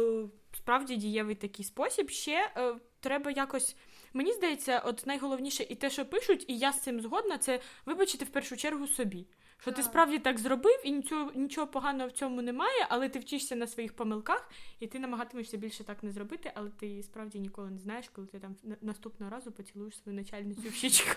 справді 0.57 0.97
дієвий 0.97 1.35
такий 1.35 1.65
спосіб. 1.65 2.11
Ще 2.11 2.53
е, 2.57 2.75
треба 3.01 3.31
якось. 3.31 3.77
Мені 4.15 4.33
здається, 4.33 4.83
от 4.85 5.07
найголовніше 5.07 5.67
і 5.69 5.75
те, 5.75 5.91
що 5.91 6.07
пишуть, 6.07 6.45
і 6.49 6.59
я 6.59 6.73
з 6.73 6.81
цим 6.81 7.01
згодна, 7.01 7.39
це 7.39 7.61
вибачити 7.87 8.25
в 8.25 8.29
першу 8.29 8.57
чергу 8.57 8.87
собі. 8.87 9.27
Що 9.59 9.73
ти 9.73 9.83
справді 9.83 10.19
так 10.19 10.39
зробив, 10.39 10.81
і 10.85 10.93
нічого 10.93 11.31
нічого 11.35 11.67
поганого 11.67 12.09
в 12.09 12.13
цьому 12.13 12.43
немає, 12.43 12.87
але 12.89 13.09
ти 13.09 13.19
вчишся 13.19 13.57
на 13.57 13.67
своїх 13.67 13.93
помилках, 13.93 14.51
і 14.81 14.87
ти 14.87 14.99
намагатимешся 14.99 15.57
більше 15.57 15.85
так 15.85 16.03
не 16.03 16.11
зробити, 16.11 16.53
але 16.55 16.71
ти 16.71 17.03
справді 17.03 17.39
ніколи 17.39 17.71
не 17.71 17.79
знаєш, 17.79 18.09
коли 18.09 18.27
ти 18.27 18.39
там 18.39 18.57
наступного 18.83 19.33
разу 19.33 19.53
поцілуєш 19.53 19.99
свою 20.03 20.19
начальницю 20.19 20.69
в 20.69 20.75
щічку. 20.75 21.11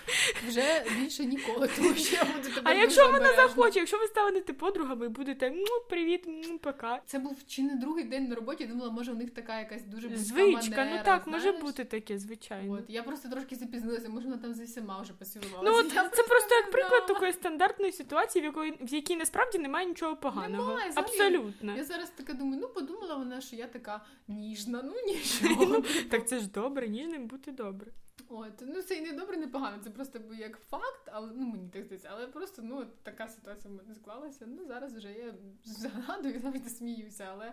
Вже 0.48 0.84
більше 1.00 1.24
ніколи, 1.24 1.68
тому 1.76 1.94
що 1.94 2.16
я 2.16 2.24
буду 2.24 2.54
тебе 2.54 2.70
А 2.70 2.74
якщо 2.74 3.06
вона 3.06 3.18
обережна. 3.18 3.48
захоче, 3.48 3.78
якщо 3.78 3.98
ви 3.98 4.06
станете 4.06 4.52
подругами 4.52 5.06
і 5.06 5.08
будете 5.08 5.50
ну 5.50 5.80
привіт, 5.90 6.24
ну 6.26 6.58
пока. 6.58 7.02
Це 7.06 7.18
був 7.18 7.46
чи 7.46 7.62
не 7.62 7.76
другий 7.76 8.04
день 8.04 8.28
на 8.28 8.34
роботі. 8.34 8.64
я 8.64 8.70
Думала, 8.70 8.90
може 8.90 9.12
у 9.12 9.16
них 9.16 9.30
така 9.30 9.58
якась 9.58 9.82
дуже 9.82 10.16
звичка. 10.16 10.76
Манера, 10.76 10.96
ну 10.96 11.02
так 11.04 11.24
знаєш? 11.24 11.44
може 11.44 11.58
бути 11.58 11.84
таке, 11.84 12.18
звичайно. 12.18 12.72
От 12.72 12.84
я 12.88 13.02
просто 13.02 13.28
трошки 13.28 13.56
запізнилася, 13.56 14.08
може 14.08 14.28
вона 14.28 14.42
там 14.42 14.54
зі 14.54 14.64
всіма 14.64 15.00
вже 15.00 15.12
поцілувалася. 15.12 15.70
Ну 15.70 15.78
от 15.78 16.14
це 16.14 16.22
просто 16.22 16.54
як 16.54 16.70
приклад 16.70 17.06
такої 17.06 17.32
стандартної 17.32 17.92
ситуації, 17.92 18.42
в 18.42 18.44
якої 18.44 18.78
в 18.80 18.94
якій 18.94 19.16
насправді 19.16 19.58
немає 19.58 19.86
нічого 19.86 20.16
поганого. 20.16 20.68
Немає, 20.70 20.92
Абсолютно. 20.94 21.76
Я 21.76 21.84
зараз 21.84 22.10
така 22.10 22.32
думаю, 22.32 22.60
ну 22.60 22.68
подумала 22.68 23.16
вона, 23.16 23.40
що 23.40 23.56
я 23.56 23.66
така 23.66 24.04
ніжна, 24.28 24.82
ну 24.82 24.92
нічого. 25.06 25.66
Ну, 25.66 25.84
так 26.10 26.28
це 26.28 26.38
ж 26.38 26.50
добре, 26.50 26.88
ніжним 26.88 27.26
бути 27.26 27.52
добре. 27.52 27.92
От, 28.28 28.62
ну 28.66 28.82
це 28.82 28.94
і 28.94 29.00
не 29.00 29.12
добре, 29.12 29.36
не 29.36 29.48
погано, 29.48 29.78
це 29.84 29.90
просто 29.90 30.20
як 30.38 30.58
факт, 30.58 31.10
але 31.12 31.30
ну 31.34 31.46
мені 31.46 31.68
так 31.68 31.84
здається, 31.84 32.08
але 32.12 32.26
просто 32.26 32.62
ну 32.62 32.86
така 33.02 33.28
ситуація 33.28 33.74
в 33.74 33.76
мене 33.76 33.94
склалася. 33.94 34.46
Ну 34.46 34.66
зараз 34.66 34.94
вже 34.94 35.12
я 35.12 35.34
згадую, 35.64 36.40
навіть 36.44 36.70
сміюся, 36.76 37.28
але 37.32 37.52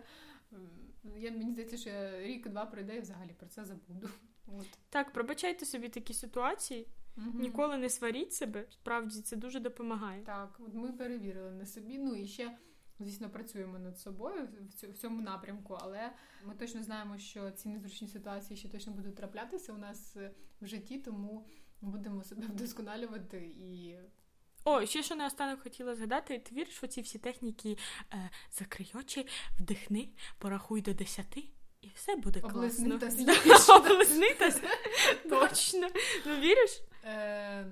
я 1.17 1.31
мені 1.31 1.51
здається, 1.51 1.77
що 1.77 1.91
рік-два 2.19 2.65
пройде 2.65 2.95
і 2.95 2.99
взагалі 2.99 3.33
про 3.39 3.47
це 3.47 3.65
забуду. 3.65 4.09
От. 4.47 4.67
Так, 4.89 5.13
пробачайте 5.13 5.65
собі 5.65 5.89
такі 5.89 6.13
ситуації. 6.13 6.87
Угу. 7.17 7.39
Ніколи 7.39 7.77
не 7.77 7.89
сваріть 7.89 8.33
себе, 8.33 8.65
справді 8.69 9.21
це 9.21 9.35
дуже 9.35 9.59
допомагає. 9.59 10.23
Так, 10.23 10.59
от 10.59 10.73
ми 10.73 10.91
перевірили 10.91 11.51
на 11.51 11.65
собі. 11.65 11.97
Ну 11.97 12.15
і 12.15 12.27
ще, 12.27 12.57
звісно, 12.99 13.29
працюємо 13.29 13.79
над 13.79 13.99
собою 13.99 14.47
в 14.83 14.93
цьому 14.93 15.21
напрямку, 15.21 15.77
але 15.81 16.11
ми 16.45 16.53
точно 16.55 16.83
знаємо, 16.83 17.17
що 17.17 17.51
ці 17.51 17.69
незручні 17.69 18.07
ситуації 18.07 18.57
ще 18.57 18.69
точно 18.69 18.93
будуть 18.93 19.15
траплятися 19.15 19.73
у 19.73 19.77
нас 19.77 20.15
е, 20.17 20.31
в 20.61 20.67
житті, 20.67 20.97
тому 20.97 21.47
будемо 21.81 22.23
себе 22.23 22.47
вдосконалювати 22.47 23.37
і. 23.45 23.95
О, 24.67 24.85
ще 24.85 25.03
що 25.03 25.15
наостанок 25.15 25.61
хотіла 25.61 25.95
згадати, 25.95 26.39
ти 26.39 26.55
віриш 26.55 26.83
в 26.83 26.87
ці 26.87 27.01
всі 27.01 27.19
техніки 27.19 27.77
е, 28.13 28.29
закрий 28.51 28.91
очі, 28.95 29.27
вдихни, 29.59 30.09
порахуй 30.39 30.81
до 30.81 30.93
десяти. 30.93 31.43
І 31.85 31.91
все 31.95 32.15
буде 32.15 32.39
класно. 32.39 32.59
Облизни 32.61 34.33
та 34.39 34.51
Точно. 35.29 35.87
Ну 36.25 36.35
віриш? 36.35 36.81
Е, 37.03 37.65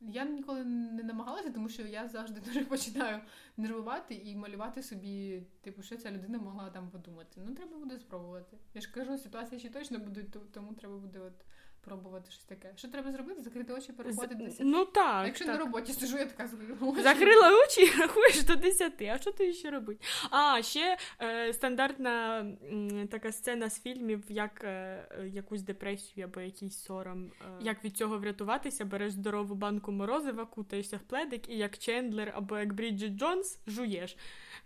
Я 0.00 0.24
ніколи 0.24 0.64
не 0.64 1.02
намагалася, 1.02 1.50
тому 1.50 1.68
що 1.68 1.82
я 1.82 2.08
завжди 2.08 2.40
дуже 2.46 2.64
починаю 2.64 3.20
нервувати 3.56 4.14
і 4.14 4.36
малювати 4.36 4.82
собі, 4.82 5.42
типу, 5.60 5.82
що 5.82 5.96
ця 5.96 6.10
людина 6.10 6.38
могла 6.38 6.70
там 6.70 6.90
подумати. 6.90 7.40
Ну, 7.46 7.54
треба 7.54 7.78
буде 7.78 7.98
спробувати. 7.98 8.56
Я 8.74 8.80
ж 8.80 8.92
кажу, 8.92 9.18
ситуація 9.18 9.58
ще 9.60 9.68
точно 9.68 9.98
буде, 9.98 10.24
тому 10.52 10.74
треба 10.74 10.98
буде 10.98 11.18
от 11.18 11.44
пробувати 11.84 12.30
щось 12.30 12.44
таке. 12.44 12.72
Що 12.76 12.88
треба 12.88 13.12
зробити? 13.12 13.42
Закрити 13.42 13.72
очі, 13.72 13.92
переходити 13.92 14.34
до 14.34 14.44
10. 14.44 14.60
Ну 14.60 14.84
так. 14.84 15.22
А 15.22 15.26
якщо 15.26 15.44
так. 15.44 15.54
на 15.58 15.64
роботі 15.64 15.92
сижу, 15.92 16.18
я 16.18 16.26
така 16.26 16.48
закрила 16.48 16.92
очі. 16.92 17.02
Закрила 17.02 17.50
очі 17.64 17.80
і 17.82 18.00
рахуєш 18.00 18.42
до 18.42 18.56
10. 18.56 19.02
А 19.02 19.18
що 19.18 19.32
ти 19.32 19.52
ще 19.52 19.70
робити? 19.70 20.04
А, 20.30 20.62
ще 20.62 20.98
е, 21.20 21.52
стандартна 21.52 22.38
м, 22.38 23.08
така 23.08 23.32
сцена 23.32 23.70
з 23.70 23.80
фільмів, 23.80 24.24
як 24.28 24.64
е, 24.64 25.04
якусь 25.32 25.62
депресію 25.62 26.26
або 26.26 26.40
якийсь 26.40 26.78
сором. 26.78 27.32
Е, 27.40 27.44
як 27.60 27.84
від 27.84 27.96
цього 27.96 28.18
врятуватися, 28.18 28.84
береш 28.84 29.12
здорову 29.12 29.54
банку 29.54 29.92
морозива, 29.92 30.44
кутаєшся 30.46 30.96
в 30.96 31.00
пледик, 31.00 31.48
і 31.48 31.56
як 31.56 31.78
Чендлер 31.78 32.32
або 32.34 32.58
як 32.58 32.72
Бріджит 32.72 33.12
Джонс 33.12 33.58
жуєш. 33.66 34.16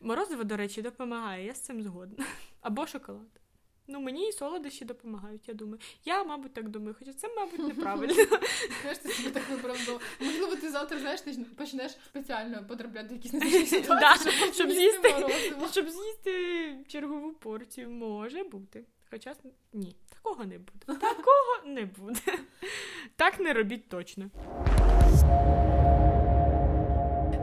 Морозиво, 0.00 0.44
до 0.44 0.56
речі, 0.56 0.82
допомагає, 0.82 1.46
я 1.46 1.54
з 1.54 1.60
цим 1.60 1.82
згодна. 1.82 2.24
Або 2.60 2.86
шоколад. 2.86 3.45
Ну, 3.88 4.00
мені 4.00 4.28
і 4.28 4.32
солодощі 4.32 4.84
допомагають, 4.84 5.48
я 5.48 5.54
думаю. 5.54 5.78
Я, 6.04 6.24
мабуть, 6.24 6.52
так 6.54 6.68
думаю, 6.68 6.96
хоча 6.98 7.12
це, 7.12 7.28
мабуть, 7.36 7.58
неправильно. 7.76 8.14
Знаєш, 8.82 8.98
ти 8.98 9.08
собі 9.08 9.30
так 9.30 9.50
виправдав. 9.50 10.00
Можливо, 10.20 10.56
ти 10.56 10.70
завтра 10.70 10.98
знаєш, 10.98 11.20
ти 11.20 11.32
почнеш 11.56 11.92
спеціально 12.06 12.64
потрапляти 12.66 13.08
в 13.08 13.12
якісь 13.12 13.32
незвичні 13.32 13.66
ситуації, 13.82 14.34
щоб 14.54 14.70
з'їсти. 14.70 15.14
Щоб 15.72 15.88
з'їсти 15.90 16.84
чергову 16.88 17.32
порцію, 17.32 17.90
може 17.90 18.44
бути. 18.44 18.84
Хоча 19.10 19.34
ні, 19.72 19.96
такого 20.08 20.44
не 20.44 20.58
буде. 20.58 20.86
Такого 21.00 21.66
не 21.66 21.84
буде. 21.84 22.38
Так 23.16 23.40
не 23.40 23.52
робіть 23.52 23.88
точно. 23.88 24.30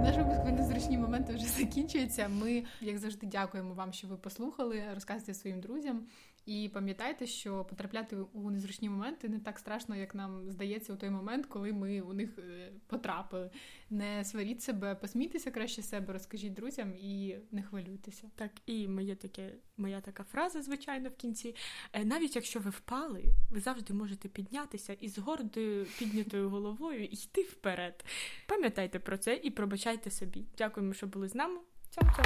Наш 0.04 0.16
випуск 0.18 0.44
незручні 0.46 0.98
моменти 0.98 1.34
вже 1.34 1.46
закінчується. 1.46 2.28
Ми, 2.28 2.64
як 2.82 2.98
завжди, 2.98 3.28
дякуємо 3.28 3.74
вам, 3.74 3.94
що 3.94 4.08
ви 4.08 4.18
послухали. 4.18 4.84
Розказуйте 4.94 5.34
своїм 5.34 5.62
друзям. 5.62 6.08
І 6.46 6.70
пам'ятайте, 6.74 7.28
що 7.28 7.66
потрапляти 7.66 8.16
у 8.16 8.52
незручні 8.52 8.90
моменти 8.90 9.30
не 9.30 9.40
так 9.40 9.60
страшно, 9.60 9.96
як 9.96 10.16
нам 10.16 10.52
здається 10.52 10.94
у 10.94 10.96
той 10.96 11.10
момент, 11.10 11.46
коли 11.46 11.74
ми 11.74 12.02
у 12.02 12.14
них 12.14 12.40
е, 12.40 12.72
потрапили. 12.88 13.50
Не 13.90 14.26
сваріть 14.26 14.62
себе, 14.62 14.96
посмійтеся 14.96 15.52
краще 15.52 15.82
себе, 15.82 16.14
розкажіть 16.14 16.54
друзям 16.54 16.94
і 16.96 17.36
не 17.52 17.64
хвилюйтеся. 17.64 18.30
Так, 18.36 18.52
і 18.66 18.88
моє 18.88 19.16
таке, 19.16 19.54
моя 19.78 20.02
така 20.02 20.24
фраза, 20.24 20.62
звичайно, 20.62 21.10
в 21.10 21.16
кінці. 21.16 21.56
Е, 21.94 22.06
Навіть 22.06 22.36
якщо 22.36 22.60
ви 22.60 22.70
впали, 22.70 23.24
ви 23.52 23.60
завжди 23.60 23.94
можете 23.94 24.30
піднятися 24.30 24.94
і 24.94 25.10
з 25.10 25.18
гордою 25.18 25.86
піднятою 26.00 26.50
головою 26.50 27.04
йти 27.04 27.42
вперед. 27.42 28.06
Пам'ятайте 28.48 29.00
про 29.00 29.18
це 29.18 29.40
і 29.44 29.52
пробачайте 29.52 30.12
собі. 30.12 30.46
Дякуємо, 30.58 30.94
що 30.94 31.08
були 31.08 31.28
з 31.28 31.36
нами. 31.36 31.60
Цьом-цьом. 31.90 32.26